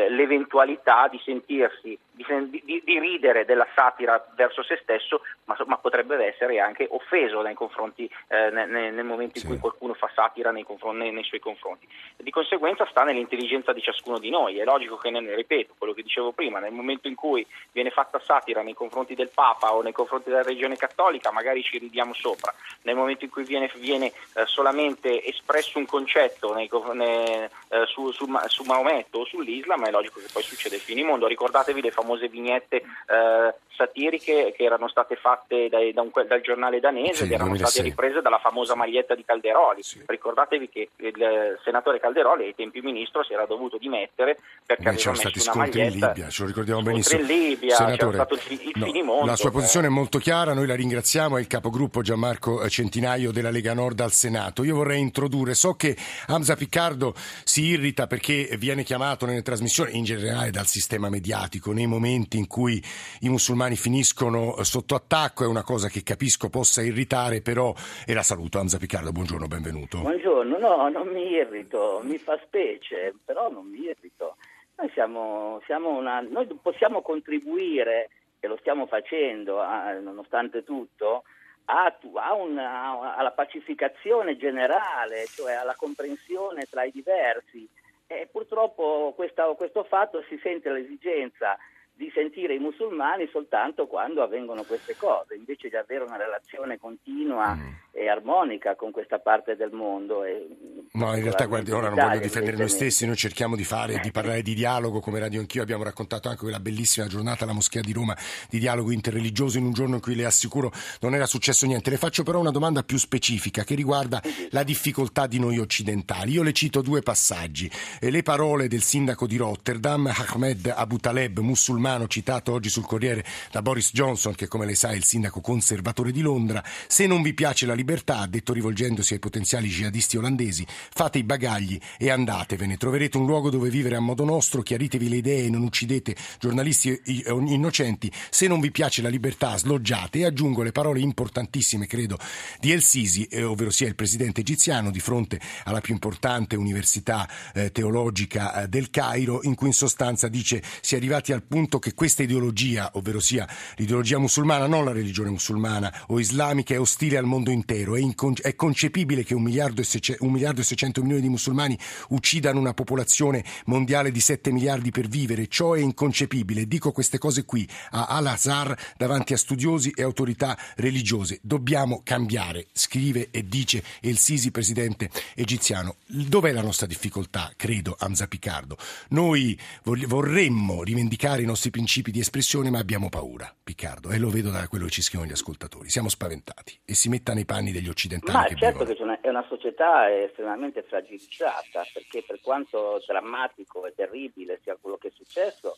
l'eventualità 0.09 1.07
di 1.07 1.19
sentirsi 1.25 1.97
di, 2.15 2.61
di, 2.63 2.81
di, 2.83 2.99
ridere 2.99 3.43
della 3.43 3.67
satira 3.75 4.25
verso 4.35 4.63
se 4.63 4.79
stesso, 4.81 5.21
ma, 5.45 5.57
ma 5.65 5.77
potrebbe 5.77 6.15
essere 6.25 6.59
anche 6.59 6.87
offeso 6.89 7.41
nei, 7.41 7.53
confronti, 7.53 8.09
eh, 8.27 8.49
nel, 8.51 8.93
nel, 8.93 9.03
momento 9.03 9.37
in 9.37 9.41
sì. 9.41 9.47
cui 9.47 9.59
qualcuno 9.59 9.93
fa 9.93 10.09
satira 10.13 10.51
nei, 10.51 10.65
nei, 10.93 11.11
nei, 11.11 11.23
suoi 11.23 11.41
confronti. 11.41 11.87
Di 12.15 12.31
conseguenza 12.31 12.87
sta 12.89 13.03
nell'intelligenza 13.03 13.73
di 13.73 13.81
ciascuno 13.81 14.17
di 14.17 14.29
noi. 14.29 14.57
È 14.57 14.63
logico 14.63 14.95
che, 14.95 15.09
nel, 15.09 15.27
ripeto, 15.27 15.73
quello 15.77 15.93
che 15.93 16.03
dicevo 16.03 16.31
prima, 16.31 16.59
nel 16.59 16.71
momento 16.71 17.09
in 17.09 17.15
cui 17.15 17.45
viene 17.73 17.89
fatta 17.89 18.19
satira 18.19 18.61
nei 18.61 18.73
confronti 18.73 19.13
del 19.13 19.29
Papa 19.33 19.73
o 19.73 19.81
nei 19.81 19.91
confronti 19.91 20.29
della 20.29 20.43
regione 20.43 20.77
cattolica, 20.77 21.31
magari 21.31 21.61
ci 21.63 21.77
ridiamo 21.77 22.13
sopra. 22.13 22.53
Nel 22.83 22.95
momento 22.95 23.25
in 23.25 23.29
cui 23.29 23.43
viene, 23.43 23.69
viene 23.75 24.07
eh, 24.35 24.45
solamente 24.45 25.23
espresso 25.25 25.79
un 25.79 25.85
concetto 25.85 26.53
nei, 26.53 26.69
eh, 26.69 27.49
su, 27.87 28.11
su, 28.11 28.25
su 28.47 28.63
Maometto 28.63 29.19
o 29.19 29.25
sull'Islam, 29.25 29.85
è 29.85 29.91
logico 29.91 30.21
che 30.21 30.27
poi 30.31 30.43
succede 30.43 30.75
il 30.75 30.81
finimondo. 30.81 31.27
Ricordatevi 31.27 31.81
le 31.81 31.91
famose 31.91 32.04
famose 32.05 32.29
vignette 32.29 32.77
eh, 32.77 33.55
satiriche 33.75 34.53
che 34.55 34.63
erano 34.63 34.87
state 34.87 35.15
fatte 35.15 35.67
dai, 35.69 35.91
da 35.91 36.01
un, 36.01 36.09
dal 36.27 36.41
giornale 36.41 36.79
danese 36.79 37.25
ed 37.25 37.31
erano 37.31 37.49
2006. 37.49 37.67
state 37.67 37.89
riprese 37.89 38.21
dalla 38.21 38.39
famosa 38.39 38.75
maglietta 38.75 39.15
di 39.15 39.25
Calderoli. 39.25 39.83
Sì. 39.83 40.01
Ricordatevi 40.05 40.69
che 40.69 40.89
il 40.95 41.59
senatore 41.63 41.99
Calderoli 41.99 42.45
ai 42.45 42.55
tempi 42.55 42.81
ministro 42.81 43.23
si 43.23 43.33
era 43.33 43.45
dovuto 43.45 43.77
dimettere 43.77 44.37
perché 44.65 44.83
Beh, 44.83 44.89
aveva 44.89 45.11
messo 45.11 45.51
una 45.51 45.59
maglietta 45.59 45.93
in 45.93 45.99
Libia, 45.99 46.29
ce 46.29 46.41
lo 46.41 46.47
ricordiamo 46.47 46.81
benissimo. 46.81 47.21
in 47.21 47.27
Libia, 47.27 47.75
Senatore, 47.75 48.27
il, 48.49 48.61
il 48.61 48.71
no, 48.75 48.85
finimondo. 48.85 49.25
La 49.25 49.35
sua 49.35 49.51
posizione 49.51 49.87
è 49.87 49.89
molto 49.89 50.17
chiara, 50.19 50.53
noi 50.53 50.67
la 50.67 50.75
ringraziamo, 50.75 51.37
è 51.37 51.39
il 51.39 51.47
capogruppo 51.47 52.01
Gianmarco 52.01 52.67
Centinaio 52.69 53.31
della 53.31 53.51
Lega 53.51 53.73
Nord 53.73 53.99
al 53.99 54.11
Senato. 54.11 54.63
Io 54.63 54.75
vorrei 54.75 54.99
introdurre, 54.99 55.53
so 55.53 55.73
che 55.73 55.95
Hamza 56.27 56.55
Piccardo 56.55 57.13
si 57.43 57.63
irrita 57.63 58.07
perché 58.07 58.55
viene 58.57 58.83
chiamato 58.83 59.25
nelle 59.25 59.41
trasmissioni, 59.41 59.97
in 59.97 60.03
generale 60.03 60.51
dal 60.51 60.65
sistema 60.65 61.09
mediatico, 61.09 61.71
nei 61.71 61.87
momenti 61.95 62.37
in 62.37 62.47
cui 62.47 62.81
i 63.21 63.29
musulmani 63.29 63.75
finiscono 63.75 64.61
sotto 64.63 64.95
attacco, 64.95 65.43
è 65.43 65.47
una 65.47 65.63
cosa 65.63 65.87
che 65.87 66.03
capisco 66.03 66.49
possa 66.49 66.81
irritare, 66.81 67.41
però 67.41 67.73
e 68.05 68.13
la 68.13 68.21
saluto. 68.21 68.59
Anza 68.59 68.77
Piccardo, 68.77 69.11
buongiorno, 69.11 69.47
benvenuto. 69.47 69.99
Buongiorno, 70.01 70.57
no, 70.57 70.89
non 70.89 71.07
mi 71.07 71.31
irrito, 71.31 72.01
mi 72.03 72.17
fa 72.17 72.37
specie, 72.43 73.13
però 73.23 73.49
non 73.49 73.67
mi 73.67 73.79
irrito. 73.79 74.35
Noi, 74.77 74.89
siamo, 74.93 75.61
siamo 75.65 75.89
una, 75.89 76.19
noi 76.19 76.47
possiamo 76.61 77.01
contribuire, 77.01 78.09
e 78.41 78.47
lo 78.47 78.57
stiamo 78.57 78.85
facendo 78.85 79.61
a, 79.61 79.93
nonostante 79.93 80.63
tutto, 80.63 81.23
a, 81.65 81.95
a 82.15 82.33
una, 82.33 83.15
alla 83.15 83.31
pacificazione 83.31 84.37
generale, 84.37 85.25
cioè 85.27 85.53
alla 85.53 85.75
comprensione 85.75 86.65
tra 86.69 86.83
i 86.83 86.91
diversi. 86.91 87.67
E 88.07 88.27
purtroppo 88.31 89.13
questa, 89.15 89.45
questo 89.55 89.83
fatto 89.83 90.23
si 90.27 90.37
sente 90.43 90.69
l'esigenza 90.71 91.57
di 91.95 92.11
sentire 92.13 92.53
i 92.53 92.59
musulmani 92.59 93.27
soltanto 93.27 93.87
quando 93.87 94.21
avvengono 94.21 94.63
queste 94.63 94.95
cose, 94.97 95.35
invece 95.35 95.69
di 95.69 95.75
avere 95.75 96.03
una 96.03 96.17
relazione 96.17 96.77
continua 96.77 97.55
mm. 97.55 97.84
E 97.95 98.09
armonica 98.09 98.75
con 98.75 98.91
questa 98.91 99.19
parte 99.19 99.55
del 99.55 99.71
mondo. 99.71 100.23
E, 100.23 100.47
no, 100.91 101.15
in 101.15 101.23
realtà 101.23 101.45
guardi, 101.45 101.71
ora 101.71 101.89
non 101.89 101.97
voglio 101.97 102.19
difendere 102.19 102.57
noi 102.57 102.69
stessi, 102.69 103.05
noi 103.05 103.15
cerchiamo 103.15 103.55
di 103.55 103.63
fare, 103.63 103.99
di 103.99 104.11
parlare 104.11 104.41
di 104.41 104.53
dialogo, 104.53 104.99
come 104.99 105.19
Radio 105.19 105.39
Anch'io 105.39 105.61
abbiamo 105.61 105.83
raccontato 105.83 106.27
anche 106.27 106.41
quella 106.41 106.59
bellissima 106.59 107.07
giornata 107.07 107.43
alla 107.43 107.53
Moschea 107.53 107.81
di 107.81 107.93
Roma 107.93 108.15
di 108.49 108.59
dialogo 108.59 108.91
interreligioso 108.91 109.57
in 109.57 109.65
un 109.65 109.73
giorno 109.73 109.95
in 109.95 110.01
cui 110.01 110.15
le 110.15 110.25
assicuro 110.25 110.71
non 111.01 111.15
era 111.15 111.25
successo 111.25 111.65
niente. 111.65 111.89
Le 111.89 111.97
faccio 111.97 112.23
però 112.23 112.39
una 112.39 112.51
domanda 112.51 112.83
più 112.83 112.97
specifica 112.97 113.63
che 113.63 113.75
riguarda 113.75 114.21
la 114.49 114.63
difficoltà 114.63 115.27
di 115.27 115.39
noi 115.39 115.59
occidentali. 115.59 116.31
Io 116.33 116.43
le 116.43 116.53
cito 116.53 116.81
due 116.81 117.01
passaggi. 117.01 117.69
Le 117.99 118.23
parole 118.23 118.67
del 118.67 118.81
sindaco 118.81 119.27
di 119.27 119.37
Rotterdam, 119.37 120.07
Ahmed 120.07 120.73
Abu 120.75 120.97
Taleb, 120.97 121.39
musulmano, 121.39 121.73
musulmano 121.75 122.07
citato 122.07 122.51
oggi 122.51 122.69
sul 122.69 122.85
Corriere 122.85 123.23
da 123.51 123.61
Boris 123.61 123.91
Johnson, 123.91 124.33
che 124.35 124.47
come 124.47 124.65
lei 124.65 124.75
sa 124.75 124.89
è 124.89 124.95
il 124.95 125.03
sindaco 125.03 125.41
conservatore 125.41 126.11
di 126.11 126.21
Londra, 126.21 126.63
se 126.87 127.07
non 127.07 127.21
vi 127.21 127.33
piace 127.33 127.65
la 127.65 127.73
libertà, 127.73 127.84
ha 128.05 128.27
detto 128.27 128.53
rivolgendosi 128.53 129.13
ai 129.13 129.19
potenziali 129.19 129.67
jihadisti 129.67 130.17
olandesi, 130.17 130.65
fate 130.67 131.19
i 131.19 131.23
bagagli 131.23 131.79
e 131.97 132.09
andatevene, 132.09 132.77
troverete 132.77 133.17
un 133.17 133.25
luogo 133.25 133.49
dove 133.49 133.69
vivere 133.69 133.95
a 133.95 133.99
modo 133.99 134.23
nostro, 134.23 134.61
chiaritevi 134.61 135.09
le 135.09 135.17
idee, 135.17 135.49
non 135.49 135.63
uccidete 135.63 136.15
giornalisti 136.39 136.99
innocenti, 137.25 138.11
se 138.29 138.47
non 138.47 138.59
vi 138.59 138.71
piace 138.71 139.01
la 139.01 139.09
libertà 139.09 139.57
sloggiate 139.57 140.19
e 140.19 140.25
aggiungo 140.25 140.63
le 140.63 140.71
parole 140.71 140.99
importantissime, 140.99 141.87
credo, 141.87 142.17
di 142.59 142.71
El 142.71 142.81
Sisi, 142.81 143.25
eh, 143.25 143.43
ovvero 143.43 143.69
sia 143.69 143.87
il 143.87 143.95
presidente 143.95 144.41
egiziano, 144.41 144.91
di 144.91 144.99
fronte 144.99 145.39
alla 145.63 145.81
più 145.81 145.93
importante 145.93 146.55
università 146.55 147.29
eh, 147.53 147.71
teologica 147.71 148.63
eh, 148.63 148.67
del 148.67 148.89
Cairo, 148.89 149.39
in 149.43 149.55
cui 149.55 149.67
in 149.67 149.73
sostanza 149.73 150.27
dice 150.27 150.63
si 150.81 150.95
è 150.95 150.97
arrivati 150.97 151.31
al 151.31 151.43
punto 151.43 151.79
che 151.79 151.93
questa 151.93 152.23
ideologia, 152.23 152.91
ovvero 152.93 153.19
sia 153.19 153.47
l'ideologia 153.75 154.17
musulmana, 154.17 154.67
non 154.67 154.85
la 154.85 154.91
religione 154.91 155.29
musulmana 155.29 156.05
o 156.07 156.19
islamica, 156.19 156.73
è 156.73 156.79
ostile 156.79 157.17
al 157.17 157.25
mondo 157.25 157.51
intero. 157.51 157.74
È, 157.83 157.99
incon- 157.99 158.41
è 158.41 158.55
concepibile 158.55 159.23
che 159.23 159.33
un 159.33 159.43
miliardo, 159.43 159.81
e 159.81 159.83
sece- 159.83 160.17
un 160.19 160.31
miliardo 160.31 160.61
e 160.61 160.63
600 160.63 161.01
milioni 161.01 161.21
di 161.21 161.29
musulmani 161.29 161.77
uccidano 162.09 162.59
una 162.59 162.73
popolazione 162.73 163.43
mondiale 163.65 164.11
di 164.11 164.19
7 164.19 164.51
miliardi 164.51 164.91
per 164.91 165.07
vivere. 165.07 165.47
Ciò 165.47 165.73
è 165.73 165.79
inconcepibile. 165.79 166.67
Dico 166.67 166.91
queste 166.91 167.17
cose 167.17 167.45
qui 167.45 167.67
a 167.91 168.05
Al-Azhar 168.05 168.77
davanti 168.97 169.33
a 169.33 169.37
studiosi 169.37 169.91
e 169.95 170.03
autorità 170.03 170.57
religiose. 170.75 171.39
Dobbiamo 171.41 172.01
cambiare, 172.03 172.67
scrive 172.71 173.29
e 173.31 173.47
dice 173.47 173.83
El 174.01 174.17
Sisi, 174.17 174.51
presidente 174.51 175.09
egiziano. 175.35 175.95
Dov'è 176.05 176.51
la 176.51 176.61
nostra 176.61 176.87
difficoltà, 176.87 177.51
credo, 177.55 177.95
Hamza 177.99 178.27
Picardo? 178.27 178.77
Noi 179.09 179.57
vorremmo 179.83 180.83
rivendicare 180.83 181.41
i 181.41 181.45
nostri 181.45 181.69
principi 181.69 182.11
di 182.11 182.19
espressione, 182.19 182.69
ma 182.69 182.79
abbiamo 182.79 183.09
paura, 183.09 183.53
Piccardo, 183.63 184.09
e 184.09 184.17
lo 184.17 184.29
vedo 184.29 184.49
da 184.49 184.67
quello 184.67 184.85
che 184.85 184.91
ci 184.91 185.01
scrivono 185.01 185.29
gli 185.29 185.33
ascoltatori. 185.33 185.89
Siamo 185.89 186.09
spaventati 186.09 186.77
e 186.85 186.93
si 186.93 187.09
metta 187.09 187.33
nei 187.33 187.45
panni 187.45 187.64
degli 187.71 187.89
occidentali. 187.89 188.37
Ma 188.37 188.43
che 188.45 188.55
certo 188.55 188.85
vivono. 188.85 188.95
che 188.95 189.03
una, 189.03 189.21
è 189.21 189.29
una 189.29 189.45
società 189.47 190.13
estremamente 190.13 190.83
fragilizzata, 190.83 191.83
perché 191.93 192.23
per 192.25 192.39
quanto 192.41 193.01
drammatico 193.05 193.85
e 193.85 193.93
terribile 193.95 194.59
sia 194.63 194.77
quello 194.79 194.97
che 194.97 195.09
è 195.09 195.11
successo, 195.11 195.77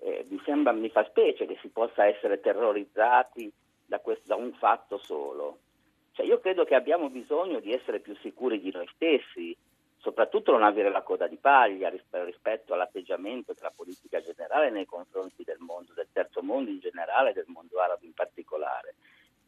eh, 0.00 0.26
mi, 0.28 0.40
sembra, 0.44 0.72
mi 0.72 0.90
fa 0.90 1.04
specie 1.04 1.46
che 1.46 1.58
si 1.60 1.68
possa 1.68 2.06
essere 2.06 2.40
terrorizzati 2.40 3.52
da, 3.86 4.00
questo, 4.00 4.24
da 4.26 4.36
un 4.36 4.52
fatto 4.54 4.98
solo. 4.98 5.58
Cioè, 6.12 6.26
io 6.26 6.38
credo 6.40 6.64
che 6.64 6.74
abbiamo 6.74 7.08
bisogno 7.10 7.58
di 7.60 7.72
essere 7.72 8.00
più 8.00 8.14
sicuri 8.20 8.60
di 8.60 8.70
noi 8.70 8.88
stessi, 8.94 9.56
soprattutto 9.96 10.52
non 10.52 10.62
avere 10.62 10.90
la 10.90 11.02
coda 11.02 11.26
di 11.26 11.36
paglia 11.36 11.88
rispetto 11.88 12.74
all'atteggiamento 12.74 13.54
della 13.54 13.72
politica 13.74 14.20
generale 14.20 14.70
nei 14.70 14.84
confronti 14.84 15.42
del 15.44 15.58
mondo, 15.58 15.94
del 15.94 16.08
terzo 16.12 16.42
mondo 16.42 16.70
in 16.70 16.78
generale 16.78 17.30
e 17.30 17.32
del 17.32 17.46
mondo 17.48 17.80
arabo 17.80 18.04
in 18.04 18.12
particolare. 18.12 18.94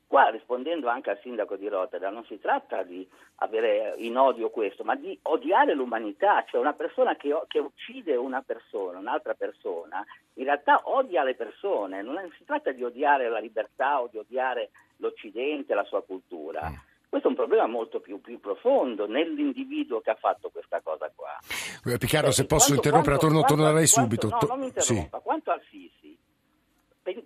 Qua 0.07 0.29
rispondendo 0.29 0.89
anche 0.89 1.11
al 1.11 1.19
sindaco 1.21 1.57
di 1.57 1.67
Rotterdam, 1.69 2.15
non 2.15 2.25
si 2.27 2.39
tratta 2.39 2.85
di 2.85 3.07
avere 3.37 3.95
in 3.99 4.17
odio 4.17 4.51
questo, 4.51 4.85
ma 4.85 4.95
di 4.95 5.19
odiare 5.23 5.75
l'umanità, 5.75 6.45
cioè 6.47 6.61
una 6.61 6.75
persona 6.75 7.17
che, 7.17 7.37
che 7.49 7.59
uccide 7.59 8.15
una 8.15 8.41
persona, 8.43 8.99
un'altra 8.99 9.35
persona, 9.35 10.05
in 10.35 10.45
realtà 10.45 10.83
odia 10.85 11.25
le 11.25 11.35
persone, 11.35 12.03
non 12.03 12.17
si 12.39 12.45
tratta 12.45 12.71
di 12.71 12.85
odiare 12.85 13.29
la 13.29 13.41
libertà 13.41 14.01
o 14.01 14.09
di 14.09 14.19
odiare 14.19 14.71
l'Occidente, 14.99 15.75
la 15.75 15.85
sua 15.85 16.03
cultura. 16.03 16.69
Mm. 16.71 16.75
Questo 17.09 17.29
è 17.29 17.31
un 17.31 17.37
problema 17.37 17.67
molto 17.67 18.01
più, 18.01 18.21
più, 18.21 18.39
profondo 18.41 19.07
nell'individuo 19.07 20.01
che 20.01 20.11
ha 20.11 20.17
fatto 20.17 20.51
questa 20.51 20.81
cosa 20.83 21.11
qua. 21.15 21.39
Eh, 21.87 21.99
Piccardo, 21.99 22.31
se 22.31 22.47
posso 22.47 22.73
quanto, 22.73 22.89
interrompere, 22.89 23.17
quanto, 23.17 23.35
torno, 23.35 23.47
torno 23.47 23.65
da 23.65 23.73
lei 23.73 23.87
subito. 23.87 24.29
no, 24.29 24.39
non 24.47 24.59
mi 24.59 24.67
interrompa. 24.67 25.19
Quanto 25.21 25.21
Sisi, 25.21 25.26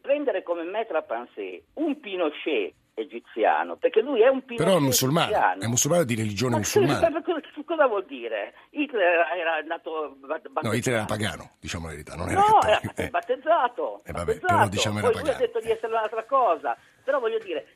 prendere 0.03 0.43
come 0.43 0.65
maître 0.65 0.95
à 0.97 1.03
penser 1.03 1.63
un 1.75 1.99
Pinochet 2.01 2.75
egiziano, 2.95 3.77
perché 3.77 4.03
lui 4.03 4.21
è 4.21 4.29
un 4.29 4.45
Pinochet 4.45 4.67
Però 4.67 4.77
è 4.79 4.81
musulmano, 4.81 5.31
egiziano. 5.31 5.63
è 5.63 5.67
musulmano 5.67 6.05
di 6.05 6.15
religione 6.15 6.53
Ma 6.53 6.59
musulmana. 6.59 7.23
Cosa 7.71 7.87
vuol 7.87 8.05
dire? 8.05 8.53
Hitler 8.71 9.27
era 9.37 9.61
nato 9.61 10.17
battezzato. 10.19 10.67
No, 10.67 10.73
Hitler 10.75 10.97
era 10.97 11.05
pagano, 11.05 11.51
diciamo 11.61 11.87
la 11.87 11.93
verità, 11.93 12.17
non 12.17 12.29
era 12.29 12.41
No, 12.41 12.61
era 12.63 12.81
battezzato. 13.11 14.03
Eh, 14.05 14.13
vabbè, 14.13 14.39
però 14.41 14.69
diciamo 14.69 14.99
era 14.99 15.07
Poi 15.07 15.17
pagano. 15.17 15.37
lui 15.37 15.45
ha 15.45 15.47
detto 15.47 15.61
di 15.61 15.71
essere 15.71 15.93
un'altra 15.93 16.25
cosa. 16.25 16.77
Però 17.05 17.21
voglio 17.21 17.39
dire, 17.39 17.67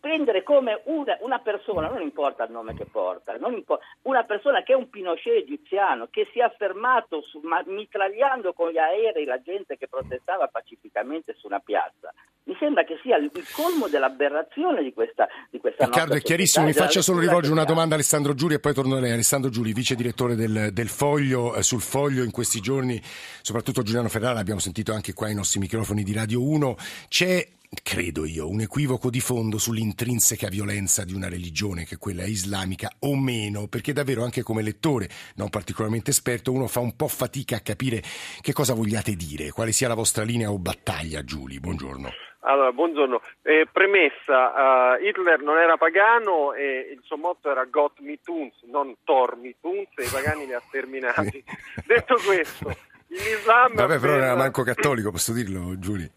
prendere 0.00 0.42
come 0.42 0.80
una, 0.86 1.16
una, 1.20 1.38
persona, 1.38 1.88
non 1.88 2.02
importa 2.02 2.44
il 2.44 2.50
nome 2.50 2.74
che 2.74 2.86
porta, 2.86 3.34
importa, 3.36 3.84
una 4.02 4.24
persona 4.24 4.62
che 4.62 4.72
è 4.72 4.76
un 4.76 4.90
Pinochet 4.90 5.44
egiziano, 5.44 6.08
che 6.10 6.28
si 6.32 6.40
è 6.40 6.42
affermato 6.42 7.22
su, 7.22 7.40
ma, 7.44 7.62
mitragliando 7.64 8.52
con 8.52 8.70
gli 8.70 8.78
aerei 8.78 9.24
la 9.24 9.40
gente 9.40 9.76
che 9.78 9.86
protestava 9.88 10.48
pacificamente 10.48 11.34
su 11.38 11.46
una 11.46 11.60
piazza, 11.60 12.12
mi 12.44 12.56
sembra 12.58 12.82
che 12.82 12.98
sia 13.02 13.16
il, 13.16 13.30
il 13.32 13.46
colmo 13.54 13.86
dell'aberrazione 13.86 14.82
di 14.82 14.92
questa, 14.92 15.28
di 15.50 15.60
questa 15.60 15.84
Riccardo, 15.84 16.14
è 16.14 16.20
chiarissimo, 16.20 16.66
mi 16.66 16.72
faccia 16.72 17.00
solo 17.00 17.20
rivolgere 17.20 17.52
una 17.52 17.64
domanda 17.64 17.94
a 17.94 17.98
Alessandro 17.98 18.34
Giuri 18.34 18.54
e 18.54 18.60
poi 18.60 18.74
torno 18.74 18.96
a 18.96 19.00
lei. 19.00 19.12
Alessandro 19.12 19.50
Giuri, 19.50 19.72
vice 19.72 19.94
direttore 19.94 20.34
del, 20.34 20.70
del 20.72 20.88
Foglio, 20.88 21.54
eh, 21.54 21.62
sul 21.62 21.80
Foglio 21.80 22.24
in 22.24 22.32
questi 22.32 22.60
giorni, 22.60 23.00
soprattutto 23.40 23.82
Giuliano 23.82 24.08
Ferrara, 24.08 24.34
l'abbiamo 24.34 24.60
sentito 24.60 24.92
anche 24.92 25.12
qua 25.12 25.28
ai 25.28 25.34
nostri 25.34 25.60
microfoni 25.60 26.02
di 26.02 26.12
Radio 26.12 26.42
1, 26.42 26.76
c'è 27.08 27.46
credo 27.82 28.26
io, 28.26 28.48
un 28.48 28.60
equivoco 28.60 29.08
di 29.08 29.20
fondo 29.20 29.56
sull'intrinseca 29.56 30.48
violenza 30.48 31.04
di 31.04 31.14
una 31.14 31.28
religione 31.28 31.84
che 31.84 31.94
è 31.94 31.98
quella 31.98 32.24
islamica 32.24 32.90
o 33.00 33.16
meno, 33.16 33.66
perché 33.68 33.92
davvero 33.92 34.24
anche 34.24 34.42
come 34.42 34.62
lettore, 34.62 35.08
non 35.36 35.48
particolarmente 35.48 36.10
esperto, 36.10 36.52
uno 36.52 36.66
fa 36.66 36.80
un 36.80 36.94
po' 36.96 37.08
fatica 37.08 37.56
a 37.56 37.60
capire 37.60 38.02
che 38.40 38.52
cosa 38.52 38.74
vogliate 38.74 39.14
dire, 39.14 39.50
quale 39.50 39.72
sia 39.72 39.88
la 39.88 39.94
vostra 39.94 40.24
linea 40.24 40.50
o 40.50 40.58
battaglia, 40.58 41.24
Giuli. 41.24 41.60
Buongiorno. 41.60 42.10
Allora, 42.44 42.72
buongiorno. 42.72 43.20
Eh, 43.42 43.68
premessa, 43.70 44.96
uh, 44.96 45.02
Hitler 45.02 45.40
non 45.42 45.58
era 45.58 45.76
pagano 45.76 46.54
e 46.54 46.90
il 46.92 47.00
suo 47.04 47.16
motto 47.16 47.50
era 47.50 47.64
Gott 47.66 48.00
mit 48.00 48.26
uns, 48.26 48.52
non 48.64 48.96
Thor 49.04 49.36
mit 49.36 49.58
uns 49.60 49.88
e 49.96 50.04
i 50.04 50.08
pagani 50.10 50.46
li 50.46 50.52
ha 50.52 50.62
terminati. 50.70 51.42
Detto 51.86 52.16
questo, 52.24 52.76
l'Islam... 53.06 53.74
Vabbè, 53.74 53.98
però 54.00 54.14
non 54.14 54.22
era 54.24 54.36
manco 54.36 54.64
cattolico, 54.64 55.12
posso 55.12 55.32
dirlo, 55.32 55.78
Giuli? 55.78 56.10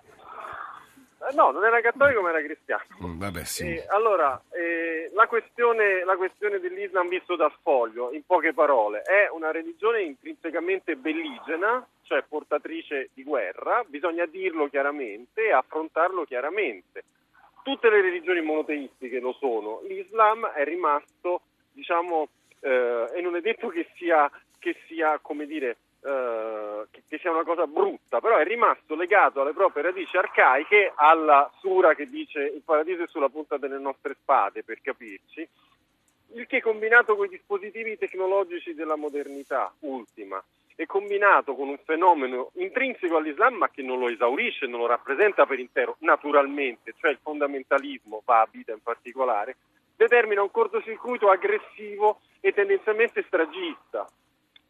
No, 1.34 1.52
non 1.52 1.66
era 1.66 1.82
cattolico 1.82 2.22
ma 2.22 2.30
era 2.30 2.42
cristiano. 2.42 2.84
Mm, 3.04 3.20
vabbè, 3.20 3.44
sì. 3.44 3.68
eh, 3.68 3.86
allora, 3.90 4.42
eh, 4.52 5.10
la, 5.14 5.28
questione, 5.28 6.04
la, 6.04 6.16
questione, 6.16 6.60
dell'Islam 6.60 7.08
visto 7.08 7.36
da 7.36 7.52
sfoglio, 7.58 8.12
in 8.14 8.24
poche 8.26 8.54
parole, 8.54 9.02
è 9.02 9.30
una 9.32 9.52
religione 9.52 10.02
intrinsecamente 10.02 10.96
belligena, 10.96 11.86
cioè 12.04 12.24
portatrice 12.28 13.10
di 13.14 13.24
guerra, 13.24 13.84
bisogna 13.88 14.26
dirlo 14.26 14.68
chiaramente 14.70 15.46
e 15.46 15.52
affrontarlo 15.52 16.26
chiaramente. 16.26 17.04
Tutte 17.64 17.90
le 17.90 18.02
religioni 18.02 18.42
monoteistiche 18.42 19.20
lo 19.20 19.34
sono, 19.34 19.82
l'Islam 19.88 20.46
è 20.48 20.64
rimasto, 20.64 21.42
diciamo, 21.72 22.28
eh, 22.60 23.10
e 23.14 23.22
non 23.22 23.36
è 23.36 23.42
detto 23.42 23.70
che 23.70 23.88
sia, 23.96 24.30
che 24.60 24.76
sia 24.88 25.18
come 25.20 25.48
dire, 25.48 25.78
eh, 26.06 26.86
che, 26.92 27.18
sia 27.18 27.32
una 27.32 27.44
cosa 27.44 27.66
brutta, 27.66 28.20
però 28.20 28.38
è 28.38 28.44
rimasto 28.44 28.94
legato 28.94 29.42
alle 29.42 29.54
proprie 29.54 29.82
radici 29.82 30.16
arcaiche, 30.16 30.94
alla 30.94 31.52
sura 31.60 31.96
che 31.96 32.08
dice 32.08 32.44
il 32.44 32.62
paradiso 32.64 33.04
è 33.04 33.08
sulla 33.08 33.30
punta 33.30 33.58
delle 33.58 33.80
nostre 33.80 34.16
spade, 34.22 34.64
per 34.64 34.82
capirci, 34.82 35.48
il 36.34 36.46
che 36.46 36.62
combinato 36.62 37.16
con 37.16 37.26
i 37.26 37.30
dispositivi 37.30 37.98
tecnologici 37.98 38.76
della 38.76 38.96
modernità 38.96 39.74
ultima 39.80 40.44
e 40.76 40.86
combinato 40.86 41.56
con 41.56 41.70
un 41.70 41.80
fenomeno 41.84 42.52
intrinseco 42.54 43.16
all'Islam 43.16 43.56
ma 43.56 43.70
che 43.70 43.82
non 43.82 43.98
lo 43.98 44.10
esaurisce, 44.10 44.68
non 44.68 44.82
lo 44.82 44.86
rappresenta 44.86 45.48
per 45.48 45.58
intero, 45.58 45.96
naturalmente, 46.00 46.94
cioè 47.00 47.12
il 47.12 47.20
fondamentalismo, 47.20 48.22
Babida 48.24 48.74
in 48.74 48.84
particolare, 48.84 49.56
determina 49.96 50.44
un 50.44 50.52
cortocircuito 50.52 51.32
aggressivo 51.32 52.20
e 52.42 52.54
tendenzialmente 52.54 53.24
stragista 53.26 54.08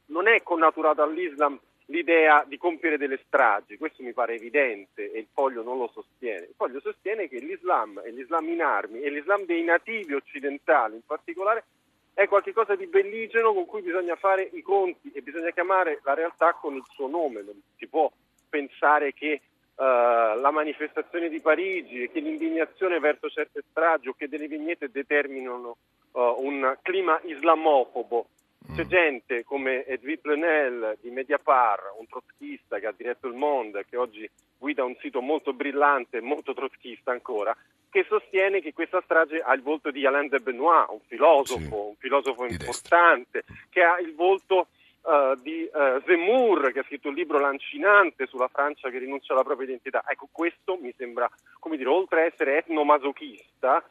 non 0.08 0.28
è 0.28 0.42
connaturata 0.44 1.04
all'Islam 1.04 1.60
l'idea 1.88 2.44
di 2.48 2.58
compiere 2.58 2.98
delle 2.98 3.20
stragi, 3.28 3.78
questo 3.78 4.02
mi 4.02 4.14
pare 4.14 4.36
evidente 4.36 5.12
e 5.12 5.20
il 5.20 5.28
foglio 5.32 5.62
non 5.62 5.78
lo 5.78 5.90
sostiene. 5.94 6.48
Il 6.48 6.54
foglio 6.56 6.80
sostiene 6.80 7.28
che 7.28 7.40
l'Islam 7.40 8.02
e 8.04 8.12
l'Islam 8.12 8.50
in 8.50 8.62
armi 8.62 9.02
e 9.02 9.10
l'Islam 9.10 9.46
dei 9.46 9.64
nativi 9.64 10.14
occidentali 10.14 10.96
in 10.96 11.06
particolare 11.06 11.66
è 12.14 12.28
qualcosa 12.28 12.76
di 12.76 12.88
belligeno 12.88 13.54
con 13.54 13.66
cui 13.66 13.82
bisogna 13.82 14.16
fare 14.16 14.50
i 14.54 14.62
conti 14.62 15.12
e 15.14 15.22
bisogna 15.22 15.52
chiamare 15.52 16.00
la 16.04 16.14
realtà 16.14 16.54
con 16.54 16.76
il 16.76 16.84
suo 16.90 17.08
nome. 17.08 17.42
Non 17.42 17.62
si 17.78 17.88
può 17.88 18.10
pensare 18.50 19.14
che 19.14 19.42
uh, 19.76 19.84
la 19.84 20.52
manifestazione 20.52 21.28
di 21.28 21.42
Parigi 21.42 22.04
e 22.04 22.12
che 22.12 22.22
l'indignazione 22.22 23.00
verso 23.00 23.30
certe 23.30 23.64
stragi 23.70 24.08
o 24.08 24.14
che 24.14 24.30
delle 24.30 24.48
vignette 24.48 24.90
determinano 24.90 25.76
uh, 26.14 26.22
un 26.40 26.78
clima 26.82 27.20
islamofobo 27.26 28.28
c'è 28.74 28.86
mm. 28.86 28.88
gente 28.88 29.44
come 29.44 29.86
Edwin 29.86 30.20
Plenel 30.20 30.98
di 31.02 31.10
Mediapart, 31.10 31.96
un 31.98 32.08
trotschista 32.08 32.80
che 32.80 32.88
ha 32.88 32.94
diretto 32.96 33.28
il 33.28 33.36
Monde, 33.36 33.86
che 33.90 33.98
oggi 33.98 34.30
guida 34.58 34.84
un 34.84 34.96
sito 35.00 35.22
molto 35.22 35.54
brillante, 35.54 36.22
molto 36.22 36.54
trotschista 36.54 37.12
ancora, 37.12 37.56
che 37.90 38.06
sostiene 38.10 38.60
che 38.60 38.74
questa 38.74 39.02
strage 39.02 39.40
ha 39.40 39.54
il 39.54 39.62
volto 39.62 39.90
di 39.92 40.06
Alain 40.06 40.28
de 40.28 40.40
Benoit, 40.40 40.90
un 40.90 41.00
filosofo, 41.08 41.60
sì, 41.60 41.72
un 41.72 41.96
filosofo 41.98 42.46
importante, 42.46 43.46
che 43.70 43.84
ha 43.84 44.00
il 44.00 44.14
volto 44.14 44.68
uh, 45.04 45.36
di 45.42 45.70
uh, 45.72 46.02
Zemmour, 46.06 46.74
che 46.74 46.80
ha 46.80 46.84
scritto 46.84 47.08
un 47.08 47.14
libro 47.14 47.40
lancinante 47.40 48.26
sulla 48.26 48.50
Francia 48.50 48.90
che 48.90 48.98
rinuncia 48.98 49.34
alla 49.34 49.44
propria 49.44 49.68
identità. 49.68 50.04
Ecco, 50.08 50.28
questo 50.32 50.78
mi 50.82 50.94
sembra, 50.98 51.30
come 51.60 51.78
dire, 51.78 51.90
oltre 51.90 52.22
a 52.22 52.26
essere 52.26 52.58
etnomasochista, 52.58 53.82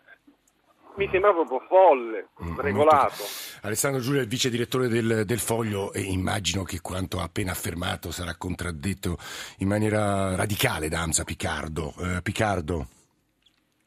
mi 0.96 1.08
sembra 1.10 1.32
proprio 1.32 1.60
folle, 1.60 2.28
mm, 2.42 2.60
regolato. 2.60 3.22
Alessandro 3.62 4.00
Giulio 4.00 4.20
è 4.20 4.22
il 4.22 4.28
vice 4.28 4.50
direttore 4.50 4.88
del, 4.88 5.24
del, 5.24 5.38
Foglio 5.38 5.92
e 5.92 6.00
immagino 6.00 6.62
che 6.62 6.80
quanto 6.80 7.18
ha 7.18 7.24
appena 7.24 7.50
affermato 7.50 8.10
sarà 8.10 8.36
contraddetto 8.36 9.16
in 9.58 9.68
maniera 9.68 10.34
radicale 10.36 10.88
da 10.88 11.00
Amza 11.02 11.24
Picardo. 11.24 11.94
Eh, 11.98 12.22
Picardo. 12.22 12.86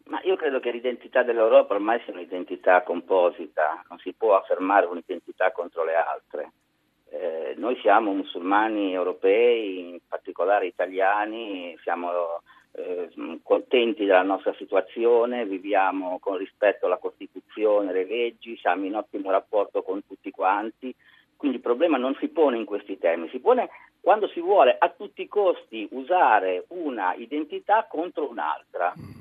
Ma 0.05 0.21
io 0.23 0.35
credo 0.35 0.59
che 0.59 0.71
l'identità 0.71 1.23
dell'Europa 1.23 1.73
ormai 1.73 2.01
sia 2.03 2.13
un'identità 2.13 2.81
composita, 2.83 3.83
non 3.89 3.99
si 3.99 4.13
può 4.13 4.35
affermare 4.35 4.85
un'identità 4.85 5.51
contro 5.51 5.83
le 5.83 5.95
altre. 5.95 6.51
Eh, 7.09 7.55
noi 7.57 7.77
siamo 7.81 8.13
musulmani 8.13 8.93
europei, 8.93 9.89
in 9.89 9.99
particolare 10.07 10.67
italiani, 10.67 11.77
siamo 11.81 12.09
eh, 12.77 13.09
contenti 13.41 14.05
della 14.05 14.21
nostra 14.21 14.53
situazione, 14.57 15.45
viviamo 15.45 16.19
con 16.19 16.37
rispetto 16.37 16.85
alla 16.85 16.97
Costituzione, 16.97 17.91
le 17.91 18.05
leggi, 18.05 18.57
siamo 18.57 18.85
in 18.85 18.95
ottimo 18.95 19.31
rapporto 19.31 19.81
con 19.81 20.05
tutti 20.05 20.29
quanti, 20.29 20.93
quindi 21.35 21.57
il 21.57 21.63
problema 21.63 21.97
non 21.97 22.15
si 22.19 22.27
pone 22.27 22.57
in 22.57 22.65
questi 22.65 22.97
termini, 22.97 23.29
si 23.29 23.39
pone 23.39 23.69
quando 23.99 24.27
si 24.27 24.39
vuole 24.39 24.75
a 24.77 24.89
tutti 24.89 25.23
i 25.23 25.27
costi 25.27 25.87
usare 25.91 26.65
una 26.69 27.13
identità 27.15 27.87
contro 27.89 28.29
un'altra. 28.29 28.93
Mm. 28.97 29.15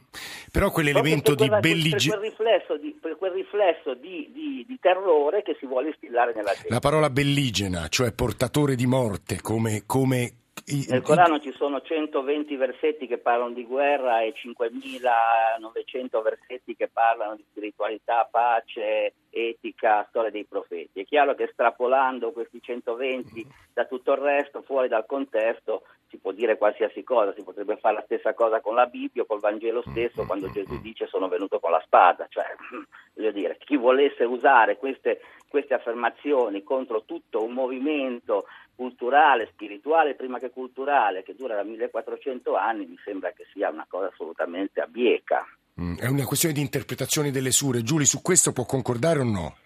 Però 0.52 0.70
quell'elemento 0.70 1.34
di 1.34 1.48
belligeranza... 1.48 2.18
Per 2.18 2.18
quel 2.18 2.30
riflesso, 2.30 2.76
di, 2.78 2.98
per 2.98 3.16
quel 3.16 3.32
riflesso 3.32 3.94
di, 3.94 4.30
di, 4.32 4.64
di, 4.66 4.78
terrore 4.80 5.42
che 5.42 5.56
si 5.58 5.66
vuole 5.66 5.88
instillare 5.88 6.32
nella 6.34 6.52
gente. 6.52 6.68
La 6.70 6.78
parola 6.78 7.10
belligena, 7.10 7.88
cioè 7.88 8.12
portatore 8.12 8.74
di 8.74 8.86
morte, 8.86 9.40
come, 9.42 9.82
come 9.84 10.45
nel 10.88 11.02
Corano 11.02 11.38
ci 11.38 11.52
sono 11.52 11.80
120 11.80 12.56
versetti 12.56 13.06
che 13.06 13.18
parlano 13.18 13.52
di 13.52 13.64
guerra 13.64 14.22
e 14.22 14.34
5.900 14.34 16.22
versetti 16.22 16.74
che 16.74 16.88
parlano 16.88 17.36
di 17.36 17.44
spiritualità, 17.48 18.26
pace, 18.28 19.12
etica, 19.30 20.04
storia 20.08 20.30
dei 20.30 20.44
profeti. 20.44 21.00
È 21.00 21.04
chiaro 21.04 21.34
che 21.34 21.44
estrapolando 21.44 22.32
questi 22.32 22.60
120 22.60 23.46
da 23.72 23.84
tutto 23.84 24.12
il 24.12 24.18
resto, 24.18 24.62
fuori 24.62 24.88
dal 24.88 25.06
contesto, 25.06 25.82
si 26.08 26.18
può 26.18 26.32
dire 26.32 26.56
qualsiasi 26.56 27.02
cosa, 27.02 27.34
si 27.34 27.42
potrebbe 27.42 27.76
fare 27.76 27.96
la 27.96 28.02
stessa 28.04 28.32
cosa 28.34 28.60
con 28.60 28.74
la 28.74 28.86
Bibbia 28.86 29.22
o 29.22 29.26
col 29.26 29.40
Vangelo 29.40 29.82
stesso 29.90 30.24
quando 30.24 30.50
Gesù 30.50 30.80
dice 30.80 31.06
sono 31.06 31.28
venuto 31.28 31.58
con 31.60 31.70
la 31.70 31.82
spada. 31.84 32.26
Cioè, 32.28 32.44
voglio 33.14 33.30
dire, 33.32 33.58
chi 33.58 33.76
volesse 33.76 34.24
usare 34.24 34.76
queste, 34.76 35.20
queste 35.48 35.74
affermazioni 35.74 36.62
contro 36.62 37.02
tutto 37.04 37.42
un 37.42 37.52
movimento 37.52 38.46
culturale, 38.76 39.48
spirituale 39.52 40.14
prima 40.14 40.38
che 40.38 40.50
culturale, 40.50 41.22
che 41.22 41.34
dura 41.34 41.56
da 41.56 41.64
1400 41.64 42.54
anni, 42.54 42.86
mi 42.86 42.98
sembra 43.04 43.32
che 43.32 43.46
sia 43.52 43.70
una 43.70 43.86
cosa 43.88 44.06
assolutamente 44.06 44.80
abieca. 44.80 45.44
Mm, 45.80 45.96
è 45.96 46.06
una 46.06 46.24
questione 46.24 46.54
di 46.54 46.60
interpretazione 46.60 47.30
delle 47.30 47.50
sure. 47.50 47.82
Giuli, 47.82 48.04
su 48.04 48.22
questo 48.22 48.52
può 48.52 48.64
concordare 48.64 49.18
o 49.20 49.24
no? 49.24 49.56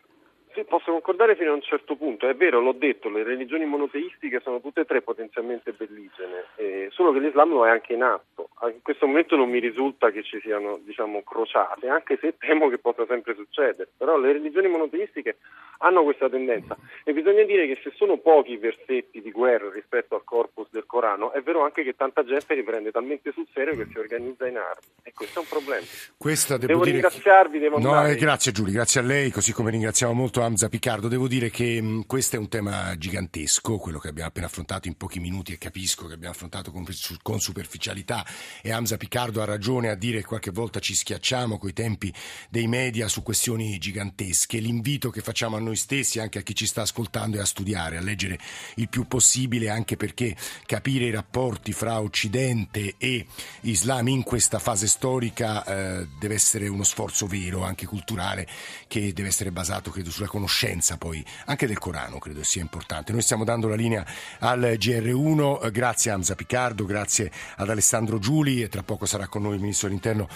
Sì, 0.54 0.64
posso 0.64 0.89
concordare 1.00 1.34
fino 1.34 1.50
a 1.50 1.54
un 1.54 1.62
certo 1.62 1.96
punto, 1.96 2.28
è 2.28 2.34
vero, 2.34 2.60
l'ho 2.60 2.72
detto, 2.72 3.08
le 3.08 3.22
religioni 3.22 3.64
monoteistiche 3.64 4.40
sono 4.40 4.60
tutte 4.60 4.82
e 4.82 4.84
tre 4.84 5.00
potenzialmente 5.00 5.72
belligene, 5.72 6.44
eh, 6.56 6.88
solo 6.90 7.12
che 7.12 7.20
l'Islam 7.20 7.50
lo 7.50 7.66
è 7.66 7.70
anche 7.70 7.94
in 7.94 8.02
atto. 8.02 8.50
In 8.62 8.82
questo 8.82 9.06
momento 9.06 9.36
non 9.36 9.48
mi 9.48 9.58
risulta 9.58 10.10
che 10.10 10.22
ci 10.22 10.38
siano 10.40 10.78
diciamo, 10.84 11.22
crociate, 11.22 11.88
anche 11.88 12.18
se 12.20 12.34
temo 12.36 12.68
che 12.68 12.78
possa 12.78 13.06
sempre 13.06 13.34
succedere, 13.34 13.88
però 13.96 14.18
le 14.18 14.32
religioni 14.32 14.68
monoteistiche 14.68 15.38
hanno 15.78 16.02
questa 16.02 16.28
tendenza 16.28 16.76
e 17.04 17.14
bisogna 17.14 17.42
dire 17.44 17.66
che 17.66 17.80
se 17.82 17.90
sono 17.96 18.18
pochi 18.18 18.58
versetti 18.58 19.22
di 19.22 19.30
guerra 19.30 19.70
rispetto 19.70 20.14
al 20.14 20.24
corpus 20.24 20.68
del 20.70 20.84
Corano, 20.84 21.32
è 21.32 21.40
vero 21.40 21.62
anche 21.62 21.82
che 21.82 21.94
tanta 21.96 22.22
gente 22.22 22.54
li 22.54 22.62
prende 22.62 22.90
talmente 22.90 23.32
sul 23.32 23.46
serio 23.54 23.74
che 23.76 23.86
si 23.90 23.98
organizza 23.98 24.46
in 24.46 24.58
armi 24.58 24.84
e 25.02 25.12
questo 25.14 25.38
è 25.38 25.42
un 25.42 25.48
problema. 25.48 25.86
Questa, 26.18 26.58
devo, 26.58 26.66
devo 26.66 26.84
dire... 26.84 26.96
ringraziarvi, 26.96 27.58
devo 27.58 27.78
no, 27.78 28.06
eh, 28.06 28.16
grazie 28.16 28.52
Giulio, 28.52 28.74
grazie 28.74 29.00
a 29.00 29.04
lei, 29.04 29.30
così 29.30 29.52
come 29.52 29.70
ringraziamo 29.70 30.12
molto 30.12 30.42
Hamza 30.42 30.68
Picard 30.68 30.88
Piccardo, 30.90 31.06
devo 31.06 31.28
dire 31.28 31.50
che 31.50 31.80
mh, 31.80 32.06
questo 32.06 32.34
è 32.34 32.38
un 32.40 32.48
tema 32.48 32.98
gigantesco, 32.98 33.78
quello 33.78 34.00
che 34.00 34.08
abbiamo 34.08 34.28
appena 34.28 34.46
affrontato 34.46 34.88
in 34.88 34.96
pochi 34.96 35.20
minuti 35.20 35.52
e 35.52 35.56
capisco 35.56 36.08
che 36.08 36.14
abbiamo 36.14 36.34
affrontato 36.34 36.72
con, 36.72 36.84
con 37.22 37.38
superficialità 37.38 38.26
e 38.60 38.72
Hamza 38.72 38.96
Piccardo 38.96 39.40
ha 39.40 39.44
ragione 39.44 39.88
a 39.88 39.94
dire 39.94 40.18
che 40.18 40.26
qualche 40.26 40.50
volta 40.50 40.80
ci 40.80 40.96
schiacciamo 40.96 41.58
coi 41.58 41.72
tempi 41.74 42.12
dei 42.48 42.66
media 42.66 43.06
su 43.06 43.22
questioni 43.22 43.78
gigantesche. 43.78 44.58
L'invito 44.58 45.10
che 45.10 45.20
facciamo 45.20 45.54
a 45.54 45.60
noi 45.60 45.76
stessi, 45.76 46.18
anche 46.18 46.40
a 46.40 46.42
chi 46.42 46.56
ci 46.56 46.66
sta 46.66 46.82
ascoltando, 46.82 47.36
è 47.36 47.40
a 47.40 47.44
studiare, 47.46 47.96
a 47.96 48.00
leggere 48.00 48.40
il 48.74 48.88
più 48.88 49.06
possibile, 49.06 49.68
anche 49.68 49.96
perché 49.96 50.34
capire 50.66 51.04
i 51.04 51.12
rapporti 51.12 51.70
fra 51.70 52.00
Occidente 52.00 52.96
e 52.98 53.26
Islam 53.60 54.08
in 54.08 54.24
questa 54.24 54.58
fase 54.58 54.88
storica 54.88 55.64
eh, 55.64 56.08
deve 56.18 56.34
essere 56.34 56.66
uno 56.66 56.82
sforzo 56.82 57.28
vero, 57.28 57.62
anche 57.62 57.86
culturale, 57.86 58.44
che 58.88 59.12
deve 59.12 59.28
essere 59.28 59.52
basato, 59.52 59.92
credo, 59.92 60.10
sulla 60.10 60.26
conoscenza 60.26 60.78
poi 60.98 61.24
anche 61.46 61.66
del 61.66 61.78
Corano, 61.78 62.18
credo 62.18 62.42
sia 62.42 62.62
importante. 62.62 63.12
Noi 63.12 63.22
stiamo 63.22 63.44
dando 63.44 63.68
la 63.68 63.76
linea 63.76 64.04
al 64.40 64.60
GR1, 64.60 65.64
eh, 65.64 65.70
grazie 65.70 66.10
a 66.10 66.14
Hamza 66.14 66.34
Picardo, 66.34 66.84
grazie 66.84 67.30
ad 67.56 67.68
Alessandro 67.68 68.18
Giuli 68.18 68.62
e 68.62 68.68
tra 68.68 68.82
poco 68.82 69.06
sarà 69.06 69.28
con 69.28 69.42
noi 69.42 69.54
il 69.54 69.60
Ministro 69.60 69.88
dell'Interno 69.88 70.28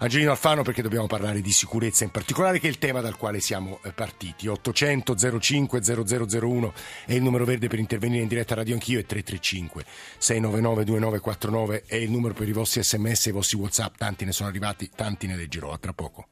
Angelino 0.00 0.30
Alfano 0.30 0.62
perché 0.62 0.80
dobbiamo 0.80 1.06
parlare 1.06 1.40
di 1.40 1.50
sicurezza 1.50 2.04
in 2.04 2.10
particolare 2.10 2.60
che 2.60 2.68
è 2.68 2.70
il 2.70 2.78
tema 2.78 3.00
dal 3.00 3.16
quale 3.16 3.40
siamo 3.40 3.80
eh, 3.82 3.90
partiti. 3.90 4.46
800 4.46 5.16
05 5.40 5.80
0001 5.82 6.72
è 7.06 7.14
il 7.14 7.22
numero 7.22 7.44
verde 7.44 7.66
per 7.66 7.80
intervenire 7.80 8.22
in 8.22 8.28
diretta 8.28 8.54
radio 8.54 8.74
anch'io 8.74 9.00
e 9.00 9.06
335 9.06 9.84
699 10.18 10.84
2949 10.84 11.84
è 11.86 11.96
il 11.96 12.10
numero 12.10 12.34
per 12.34 12.48
i 12.48 12.52
vostri 12.52 12.82
sms 12.82 13.26
e 13.26 13.30
i 13.30 13.32
vostri 13.32 13.58
whatsapp, 13.58 13.96
tanti 13.96 14.24
ne 14.24 14.32
sono 14.32 14.48
arrivati, 14.48 14.88
tanti 14.94 15.26
ne 15.26 15.36
leggerò 15.36 15.72
a 15.72 15.78
tra 15.78 15.92
poco. 15.92 16.26